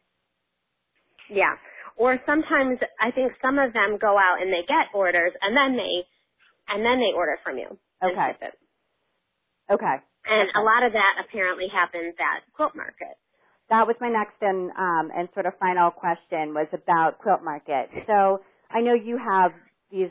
Yeah. 1.30 1.56
Or 1.96 2.18
sometimes 2.26 2.80
I 3.00 3.12
think 3.12 3.32
some 3.42 3.58
of 3.58 3.72
them 3.72 3.98
go 3.98 4.18
out 4.18 4.42
and 4.42 4.52
they 4.52 4.62
get 4.66 4.94
orders 4.94 5.32
and 5.42 5.56
then 5.56 5.76
they 5.76 6.06
and 6.68 6.84
then 6.84 7.00
they 7.00 7.12
order 7.16 7.38
from 7.44 7.58
you. 7.58 7.78
and 8.06 8.12
Okay. 8.12 8.38
it. 8.42 8.54
Okay. 9.70 9.96
And 10.26 10.50
a 10.56 10.62
lot 10.62 10.84
of 10.84 10.92
that 10.94 11.24
apparently 11.24 11.68
happens 11.68 12.14
at 12.20 12.52
quilt 12.54 12.76
market. 12.76 13.16
That 13.70 13.88
was 13.88 13.96
my 14.00 14.10
next 14.10 14.36
and 14.42 14.70
um, 14.72 15.10
and 15.16 15.30
sort 15.34 15.46
of 15.46 15.54
final 15.60 15.90
question 15.90 16.52
was 16.54 16.68
about 16.74 17.18
Quilt 17.20 17.42
Market. 17.44 17.88
So 18.06 18.40
I 18.70 18.82
know 18.82 18.94
you 18.94 19.18
have 19.18 19.52
these 19.92 20.10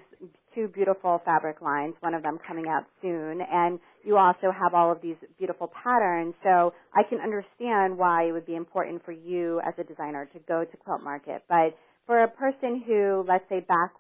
two 0.56 0.68
beautiful 0.70 1.22
fabric 1.26 1.62
lines, 1.62 1.96
one 2.02 2.14
of 2.14 2.24
them 2.24 2.40
coming 2.48 2.66
out 2.70 2.86
soon, 3.02 3.42
and 3.42 3.80
you 4.06 4.18
also 4.18 4.52
have 4.52 4.74
all 4.74 4.92
of 4.92 5.02
these 5.02 5.18
beautiful 5.38 5.70
patterns. 5.84 6.36
So 6.44 6.74
I 6.96 7.04
can 7.10 7.20
understand 7.20 7.98
why 7.98 8.26
it 8.30 8.32
would 8.34 8.46
be 8.46 8.56
important 8.56 9.04
for 9.06 9.12
you 9.14 9.62
as 9.68 9.74
a 9.80 9.84
designer 9.84 10.26
to 10.34 10.40
go 10.48 10.66
to 10.66 10.78
Quilt 10.78 11.04
Market. 11.04 11.44
But 11.50 11.76
for 12.06 12.24
a 12.24 12.30
person 12.30 12.84
who, 12.86 13.26
let's 13.28 13.46
say, 13.50 13.62
back 13.62 13.94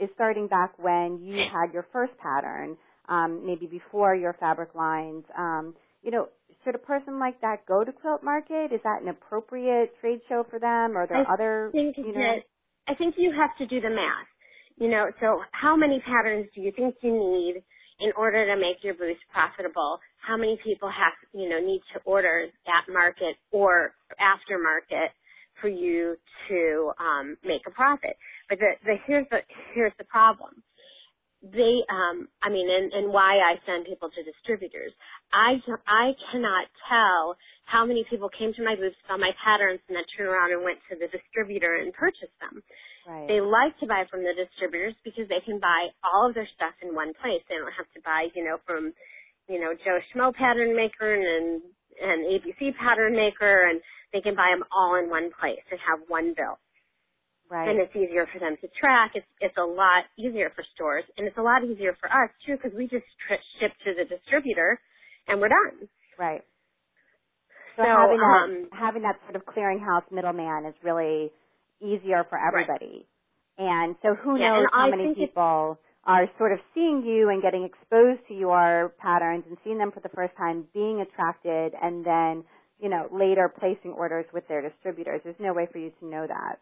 is 0.00 0.10
starting 0.14 0.48
back 0.48 0.78
when 0.78 1.20
you 1.22 1.36
had 1.52 1.72
your 1.74 1.86
first 1.92 2.12
pattern, 2.18 2.76
um, 3.08 3.46
maybe 3.46 3.66
before 3.66 4.14
your 4.16 4.34
fabric 4.40 4.74
lines, 4.74 5.24
um, 5.36 5.74
you 6.02 6.10
know, 6.10 6.28
should 6.64 6.74
a 6.74 6.78
person 6.78 7.18
like 7.18 7.40
that 7.42 7.66
go 7.66 7.84
to 7.84 7.92
Quilt 7.92 8.22
Market? 8.24 8.72
Is 8.72 8.80
that 8.84 9.02
an 9.02 9.08
appropriate 9.08 9.92
trade 10.00 10.20
show 10.28 10.44
for 10.50 10.58
them? 10.58 10.96
Or 10.96 11.02
are 11.02 11.06
there 11.08 11.18
I 11.28 11.34
other, 11.34 11.72
think 11.72 11.96
you 11.98 12.12
know? 12.14 12.20
that 12.20 12.42
I 12.88 12.94
think 12.94 13.14
you 13.18 13.32
have 13.32 13.56
to 13.58 13.66
do 13.66 13.80
the 13.80 13.90
math. 13.90 14.28
You 14.80 14.88
know, 14.88 15.06
so 15.20 15.42
how 15.52 15.76
many 15.76 16.00
patterns 16.00 16.48
do 16.54 16.62
you 16.62 16.72
think 16.76 16.96
you 17.02 17.12
need 17.12 17.62
in 18.00 18.12
order 18.16 18.46
to 18.46 18.60
make 18.60 18.82
your 18.82 18.94
booth 18.94 19.18
profitable? 19.32 20.00
How 20.26 20.36
many 20.36 20.58
people 20.64 20.88
have 20.90 21.12
you 21.34 21.48
know 21.48 21.60
need 21.60 21.82
to 21.94 22.00
order 22.04 22.46
at 22.66 22.92
market 22.92 23.36
or 23.52 23.94
aftermarket 24.20 25.08
for 25.60 25.68
you 25.68 26.16
to 26.48 26.92
um, 27.00 27.36
make 27.44 27.62
a 27.66 27.70
profit? 27.72 28.16
But 28.48 28.58
the, 28.60 28.72
the 28.84 28.96
here's 29.06 29.26
the 29.30 29.40
here's 29.74 29.92
the 29.98 30.04
problem. 30.04 30.62
They, 31.42 31.86
um, 31.86 32.26
I 32.42 32.50
mean, 32.50 32.66
and, 32.66 32.92
and 32.92 33.12
why 33.12 33.38
I 33.38 33.62
send 33.62 33.86
people 33.86 34.10
to 34.10 34.20
distributors. 34.26 34.90
I 35.30 35.62
I 35.86 36.10
cannot 36.32 36.66
tell 36.90 37.38
how 37.64 37.86
many 37.86 38.04
people 38.10 38.28
came 38.28 38.52
to 38.54 38.64
my 38.64 38.74
booth, 38.74 38.96
saw 39.06 39.16
my 39.16 39.30
patterns, 39.38 39.78
and 39.86 39.94
then 39.94 40.02
turned 40.16 40.28
around 40.28 40.50
and 40.50 40.64
went 40.64 40.82
to 40.90 40.98
the 40.98 41.06
distributor 41.06 41.78
and 41.78 41.94
purchased 41.94 42.34
them. 42.42 42.62
Right. 43.06 43.28
They 43.28 43.40
like 43.40 43.78
to 43.78 43.86
buy 43.86 44.04
from 44.10 44.26
the 44.26 44.34
distributors 44.34 44.98
because 45.04 45.28
they 45.30 45.40
can 45.46 45.60
buy 45.60 45.94
all 46.02 46.26
of 46.26 46.34
their 46.34 46.48
stuff 46.58 46.74
in 46.82 46.94
one 46.94 47.14
place. 47.22 47.40
They 47.46 47.56
don't 47.56 47.76
have 47.76 47.88
to 47.94 48.02
buy, 48.02 48.28
you 48.34 48.42
know, 48.42 48.58
from, 48.66 48.92
you 49.46 49.60
know, 49.60 49.72
Joe 49.78 50.02
Schmo 50.10 50.34
pattern 50.34 50.74
maker 50.74 51.14
and 51.14 51.62
and 52.02 52.26
ABC 52.26 52.74
pattern 52.78 53.14
maker, 53.14 53.68
and 53.68 53.80
they 54.12 54.20
can 54.20 54.34
buy 54.34 54.50
them 54.50 54.64
all 54.74 54.94
in 54.96 55.10
one 55.10 55.30
place 55.38 55.62
and 55.70 55.80
have 55.82 56.00
one 56.08 56.34
bill. 56.34 56.58
Right. 57.50 57.68
And 57.68 57.80
it's 57.80 57.94
easier 57.96 58.26
for 58.32 58.38
them 58.40 58.56
to 58.60 58.68
track. 58.80 59.12
It's 59.14 59.26
it's 59.40 59.56
a 59.58 59.64
lot 59.66 60.04
easier 60.18 60.50
for 60.54 60.64
stores, 60.74 61.04
and 61.16 61.26
it's 61.26 61.38
a 61.38 61.42
lot 61.42 61.64
easier 61.64 61.96
for 62.00 62.08
us 62.10 62.30
too 62.46 62.56
because 62.56 62.76
we 62.76 62.88
just 62.88 63.06
tri- 63.26 63.38
ship 63.60 63.72
to 63.84 63.94
the 63.94 64.04
distributor, 64.04 64.80
and 65.28 65.40
we're 65.40 65.48
done. 65.50 65.88
Right. 66.18 66.42
So, 67.76 67.82
So, 67.82 67.88
having 67.88 68.18
that 68.20 68.44
um, 68.44 68.70
having 68.72 69.02
that 69.02 69.16
sort 69.24 69.36
of 69.36 69.44
clearinghouse 69.46 70.10
middleman 70.12 70.66
is 70.66 70.74
really 70.84 71.32
easier 71.80 72.24
for 72.28 72.38
everybody. 72.38 73.06
Right. 73.58 73.58
And 73.58 73.96
so 74.02 74.14
who 74.14 74.38
Yeah, 74.38 74.50
knows 74.54 74.68
how 74.72 74.86
I 74.86 74.90
many 74.90 75.08
people 75.14 75.78
are 76.04 76.26
sort 76.38 76.52
of 76.52 76.60
seeing 76.74 77.04
you 77.06 77.30
and 77.30 77.42
getting 77.42 77.64
exposed 77.64 78.20
to 78.28 78.34
your 78.34 78.94
patterns 78.98 79.44
and 79.48 79.58
seeing 79.64 79.78
them 79.78 79.92
for 79.92 80.00
the 80.00 80.10
first 80.10 80.36
time, 80.36 80.66
being 80.74 81.00
attracted 81.00 81.74
and 81.80 82.04
then, 82.04 82.44
you 82.80 82.88
know, 82.88 83.08
later 83.12 83.52
placing 83.60 83.92
orders 83.92 84.26
with 84.32 84.48
their 84.48 84.62
distributors. 84.62 85.20
There's 85.24 85.36
no 85.40 85.52
way 85.54 85.68
for 85.70 85.78
you 85.78 85.92
to 86.00 86.06
know 86.06 86.26
that. 86.26 86.60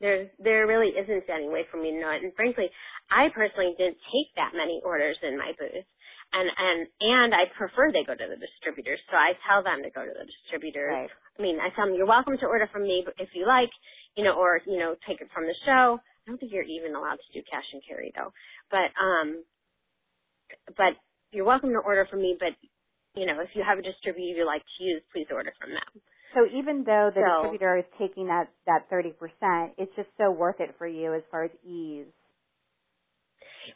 There's 0.00 0.28
there 0.40 0.66
really 0.66 0.96
isn't 0.96 1.28
any 1.28 1.48
way 1.48 1.68
for 1.70 1.76
me 1.76 1.92
to 1.92 2.00
know 2.00 2.10
it. 2.10 2.24
And 2.24 2.32
frankly, 2.34 2.72
I 3.12 3.28
personally 3.34 3.76
didn't 3.76 4.00
take 4.08 4.32
that 4.36 4.56
many 4.56 4.80
orders 4.84 5.16
in 5.22 5.36
my 5.36 5.52
booth. 5.60 5.86
And 6.32 6.48
and 6.48 6.80
and 7.00 7.30
I 7.34 7.52
prefer 7.52 7.92
they 7.92 8.06
go 8.06 8.16
to 8.16 8.28
the 8.28 8.40
distributors. 8.40 9.00
So 9.12 9.16
I 9.16 9.36
tell 9.44 9.62
them 9.62 9.84
to 9.84 9.90
go 9.92 10.00
to 10.04 10.14
the 10.14 10.24
distributors. 10.24 10.92
Right. 11.06 11.12
I 11.12 11.38
mean, 11.42 11.60
I 11.60 11.68
tell 11.76 11.84
them 11.86 11.94
you're 11.94 12.08
welcome 12.08 12.38
to 12.40 12.48
order 12.48 12.68
from 12.72 12.84
me 12.84 13.04
if 13.18 13.30
you 13.34 13.46
like, 13.46 13.70
you 14.16 14.24
know, 14.24 14.34
or 14.40 14.60
you 14.64 14.78
know, 14.78 14.96
take 15.04 15.20
it 15.20 15.28
from 15.34 15.44
the 15.44 15.56
show. 15.68 16.00
I 16.00 16.24
don't 16.26 16.38
think 16.40 16.52
you're 16.52 16.64
even 16.64 16.96
allowed 16.96 17.20
to 17.20 17.30
do 17.36 17.44
cash 17.44 17.66
and 17.72 17.82
carry 17.84 18.12
though. 18.16 18.32
But 18.72 18.94
um 18.96 19.44
but 20.76 20.96
you're 21.32 21.44
welcome 21.44 21.70
to 21.76 21.82
order 21.84 22.06
from 22.10 22.22
me, 22.22 22.36
but 22.38 22.56
you 23.14 23.26
know, 23.26 23.40
if 23.42 23.50
you 23.54 23.62
have 23.66 23.78
a 23.78 23.82
distributor 23.82 24.38
you 24.38 24.46
like 24.46 24.62
to 24.62 24.84
use, 24.84 25.02
please 25.12 25.26
order 25.30 25.52
from 25.60 25.70
them. 25.70 25.90
So 26.34 26.46
even 26.46 26.84
though 26.84 27.10
the 27.14 27.20
So- 27.22 27.42
distributor 27.42 27.76
is 27.78 27.84
taking 27.98 28.26
that, 28.28 28.48
that 28.66 28.88
30%, 28.90 29.74
it's 29.78 29.94
just 29.96 30.08
so 30.18 30.30
worth 30.30 30.60
it 30.60 30.74
for 30.78 30.86
you 30.86 31.14
as 31.14 31.22
far 31.30 31.44
as 31.44 31.50
ease. 31.64 32.06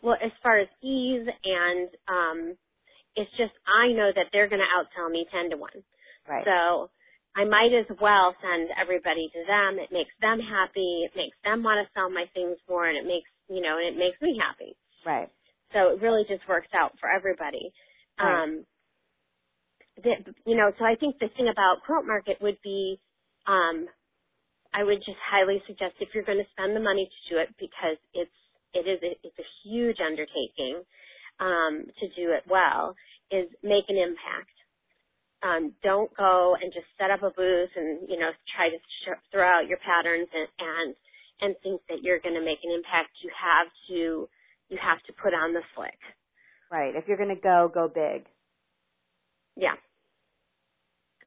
Well, 0.02 0.16
as 0.22 0.32
far 0.42 0.58
as 0.58 0.68
ease 0.82 1.26
and 1.44 1.88
um 2.08 2.56
it's 3.16 3.30
just 3.36 3.52
I 3.66 3.92
know 3.92 4.10
that 4.14 4.26
they're 4.32 4.48
going 4.48 4.62
to 4.62 4.74
outsell 4.74 5.10
me 5.10 5.26
10 5.30 5.50
to 5.50 5.56
1. 5.56 5.70
Right. 6.28 6.44
So 6.44 6.90
I 7.36 7.44
might 7.44 7.70
as 7.72 7.86
well 8.00 8.34
send 8.42 8.70
everybody 8.80 9.30
to 9.32 9.40
them. 9.46 9.78
It 9.78 9.92
makes 9.92 10.10
them 10.20 10.40
happy. 10.40 11.04
It 11.06 11.12
makes 11.16 11.36
them 11.44 11.62
want 11.62 11.78
to 11.86 11.92
sell 11.94 12.10
my 12.10 12.26
things 12.34 12.58
more 12.68 12.86
and 12.86 12.96
it 12.98 13.06
makes, 13.06 13.30
you 13.48 13.60
know, 13.62 13.78
and 13.78 13.94
it 13.94 13.98
makes 13.98 14.20
me 14.20 14.38
happy. 14.40 14.76
right. 15.06 15.28
So 15.72 15.90
it 15.90 16.00
really 16.02 16.24
just 16.28 16.46
works 16.48 16.68
out 16.74 16.92
for 17.00 17.08
everybody. 17.10 17.72
Right. 18.18 18.42
Um, 18.44 18.64
that, 20.02 20.34
you 20.46 20.56
know, 20.56 20.72
so 20.78 20.84
I 20.84 20.96
think 20.96 21.18
the 21.18 21.28
thing 21.36 21.48
about 21.48 21.84
quilt 21.86 22.06
market 22.06 22.38
would 22.40 22.58
be, 22.62 22.98
um, 23.46 23.86
I 24.72 24.82
would 24.82 24.98
just 24.98 25.18
highly 25.22 25.62
suggest 25.66 25.94
if 26.00 26.10
you're 26.14 26.24
going 26.24 26.42
to 26.42 26.50
spend 26.50 26.74
the 26.74 26.80
money 26.82 27.06
to 27.06 27.34
do 27.34 27.40
it 27.40 27.54
because 27.58 27.98
it's, 28.12 28.34
it 28.74 28.88
is, 28.90 28.98
it's 29.22 29.38
a 29.38 29.48
huge 29.62 29.98
undertaking, 30.00 30.82
um, 31.38 31.86
to 32.00 32.06
do 32.16 32.32
it 32.34 32.42
well 32.50 32.94
is 33.30 33.46
make 33.62 33.84
an 33.88 33.96
impact. 33.96 34.50
Um, 35.42 35.74
don't 35.82 36.10
go 36.16 36.56
and 36.60 36.72
just 36.72 36.86
set 36.98 37.10
up 37.10 37.22
a 37.22 37.30
booth 37.30 37.70
and, 37.76 38.08
you 38.08 38.18
know, 38.18 38.30
try 38.56 38.70
to 38.70 38.78
sh- 38.78 39.22
throw 39.30 39.46
out 39.46 39.68
your 39.68 39.78
patterns 39.78 40.28
and, 40.32 40.48
and, 40.58 40.94
and 41.40 41.54
think 41.62 41.82
that 41.88 42.02
you're 42.02 42.20
going 42.20 42.34
to 42.34 42.44
make 42.44 42.58
an 42.64 42.72
impact. 42.72 43.12
You 43.22 43.30
have 43.36 43.68
to, 43.88 44.28
you 44.70 44.78
have 44.80 45.02
to 45.06 45.12
put 45.22 45.34
on 45.34 45.52
the 45.52 45.62
flick. 45.76 45.98
Right. 46.70 46.96
If 46.96 47.04
you're 47.06 47.18
going 47.18 47.34
to 47.34 47.40
go, 47.40 47.70
go 47.72 47.88
big. 47.88 48.26
Yeah. 49.56 49.76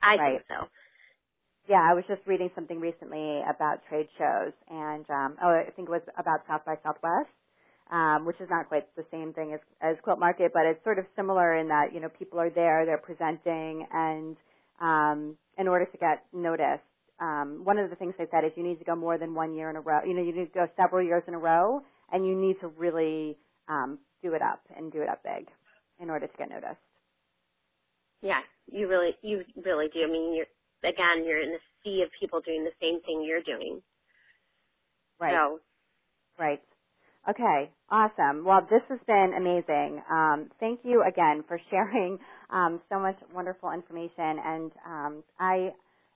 I 0.02 0.18
Right. 0.18 0.34
think 0.34 0.44
so. 0.50 0.68
Yeah, 1.68 1.84
I 1.84 1.94
was 1.94 2.06
just 2.08 2.22
reading 2.28 2.50
something 2.56 2.80
recently 2.80 3.42
about 3.44 3.84
trade 3.90 4.08
shows, 4.18 4.54
and 4.70 5.06
um, 5.12 5.38
oh, 5.44 5.50
I 5.52 5.70
think 5.76 5.90
it 5.90 5.92
was 5.92 6.02
about 6.18 6.42
South 6.48 6.66
by 6.66 6.78
Southwest, 6.84 7.30
um, 7.92 8.26
which 8.26 8.40
is 8.42 8.48
not 8.50 8.70
quite 8.70 8.88
the 8.96 9.06
same 9.12 9.34
thing 9.34 9.54
as, 9.54 9.60
as 9.82 9.98
Quilt 10.04 10.20
Market, 10.20 10.52
but 10.54 10.66
it's 10.66 10.84
sort 10.84 11.00
of 11.00 11.06
similar 11.16 11.58
in 11.58 11.68
that 11.70 11.94
you 11.94 12.00
know 12.02 12.10
people 12.10 12.40
are 12.40 12.50
there, 12.50 12.86
they're 12.88 12.98
presenting, 13.04 13.86
and 13.92 14.38
um, 14.82 15.38
in 15.60 15.68
order 15.68 15.86
to 15.86 15.98
get 16.00 16.26
noticed, 16.34 16.88
um, 17.22 17.62
one 17.66 17.78
of 17.78 17.90
the 17.92 17.98
things 17.98 18.16
they 18.18 18.28
said 18.32 18.46
is 18.46 18.54
you 18.56 18.64
need 18.64 18.80
to 18.80 18.86
go 18.86 18.96
more 18.96 19.20
than 19.20 19.36
one 19.36 19.54
year 19.56 19.70
in 19.70 19.76
a 19.76 19.82
row. 19.82 20.00
You 20.08 20.16
know, 20.16 20.24
you 20.24 20.34
need 20.36 20.54
to 20.54 20.56
go 20.56 20.68
several 20.78 21.06
years 21.06 21.24
in 21.28 21.36
a 21.36 21.40
row, 21.40 21.82
and 22.12 22.26
you 22.26 22.36
need 22.36 22.58
to 22.62 22.70
really 22.70 23.38
um, 23.70 24.00
do 24.24 24.34
it 24.34 24.42
up 24.42 24.64
and 24.76 24.92
do 24.94 25.04
it 25.04 25.10
up 25.10 25.22
big 25.24 25.48
in 26.02 26.10
order 26.10 26.28
to 26.28 26.38
get 26.40 26.50
noticed. 26.50 26.82
Yeah, 28.22 28.42
you 28.72 28.88
really, 28.88 29.16
you 29.22 29.44
really 29.64 29.88
do. 29.94 30.04
I 30.04 30.12
mean, 30.12 30.36
you're 30.36 30.48
again, 30.90 31.26
you're 31.26 31.42
in 31.42 31.50
a 31.54 31.60
sea 31.84 32.02
of 32.04 32.10
people 32.20 32.42
doing 32.42 32.64
the 32.64 32.72
same 32.82 33.02
thing 33.02 33.24
you're 33.26 33.44
doing. 33.44 33.82
Right. 35.20 35.34
So, 35.34 35.60
Right. 36.40 36.62
Okay. 37.30 37.72
Awesome. 37.90 38.46
Well, 38.46 38.62
this 38.70 38.82
has 38.90 39.00
been 39.08 39.34
amazing. 39.38 40.02
Um, 40.12 40.50
thank 40.60 40.82
you 40.84 41.04
again 41.08 41.44
for 41.48 41.60
sharing 41.70 42.20
um, 42.52 42.82
so 42.90 43.00
much 43.00 43.18
wonderful 43.34 43.72
information. 43.72 44.40
And 44.44 44.72
um, 44.86 45.24
I 45.40 45.72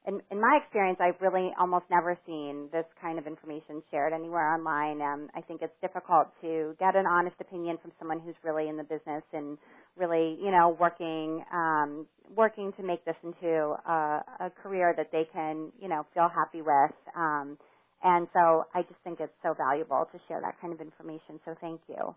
in, 0.08 0.22
in 0.32 0.42
my 0.42 0.60
experience, 0.64 1.00
I've 1.02 1.22
really 1.22 1.52
almost 1.60 1.86
never 1.92 2.18
seen 2.26 2.70
this 2.72 2.86
kind 3.02 3.20
of 3.20 3.28
information 3.28 3.84
shared 3.92 4.14
anywhere 4.14 4.56
online. 4.56 5.02
Um, 5.02 5.30
I 5.36 5.42
think 5.42 5.62
it's 5.62 5.76
difficult 5.82 6.30
to 6.42 6.76
get 6.80 6.96
an 6.96 7.06
honest 7.08 7.36
opinion 7.42 7.78
from 7.82 7.92
someone 8.00 8.22
who's 8.22 8.36
really 8.44 8.70
in 8.70 8.78
the 8.78 8.84
business 8.84 9.24
and 9.34 9.58
really, 9.98 10.40
you 10.42 10.52
know, 10.52 10.78
working 10.80 11.44
um, 11.54 12.08
working 12.36 12.74
to 12.78 12.84
make 12.84 13.06
this 13.06 13.18
into 13.24 13.76
a, 13.88 14.48
a 14.48 14.52
career 14.64 14.94
that 14.98 15.12
they 15.12 15.24
can, 15.34 15.72
you 15.82 15.90
know, 15.90 16.06
feel 16.14 16.30
happy 16.30 16.62
with. 16.62 16.96
Um, 17.16 17.58
and 18.04 18.28
so 18.34 18.66
I 18.74 18.84
just 18.84 19.02
think 19.04 19.20
it's 19.20 19.34
so 19.44 19.54
valuable 19.58 20.06
to 20.12 20.20
share 20.28 20.42
that 20.42 20.62
kind 20.62 20.74
of 20.74 20.82
information. 20.82 21.40
So 21.46 21.56
thank 21.62 21.82
you. 21.90 22.16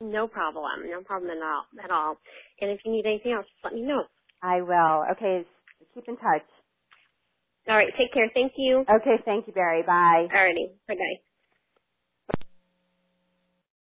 No 0.00 0.28
problem. 0.28 0.90
No 0.90 1.02
problem 1.02 1.30
at 1.32 1.42
all. 1.42 1.64
At 1.84 1.90
all. 1.90 2.18
And 2.60 2.70
if 2.70 2.80
you 2.84 2.92
need 2.92 3.06
anything 3.06 3.32
else, 3.32 3.46
just 3.46 3.64
let 3.64 3.74
me 3.74 3.82
know. 3.82 4.04
I 4.42 4.62
will. 4.62 5.04
Okay. 5.12 5.46
Keep 5.94 6.08
in 6.08 6.16
touch. 6.16 6.48
All 7.68 7.76
right. 7.76 7.92
Take 7.98 8.12
care. 8.12 8.30
Thank 8.34 8.52
you. 8.56 8.80
Okay. 8.88 9.16
Thank 9.24 9.46
you, 9.46 9.52
Bari. 9.52 9.82
Bye. 9.82 10.28
Alrighty. 10.34 10.78
Bye 10.88 10.94
bye. 10.96 11.16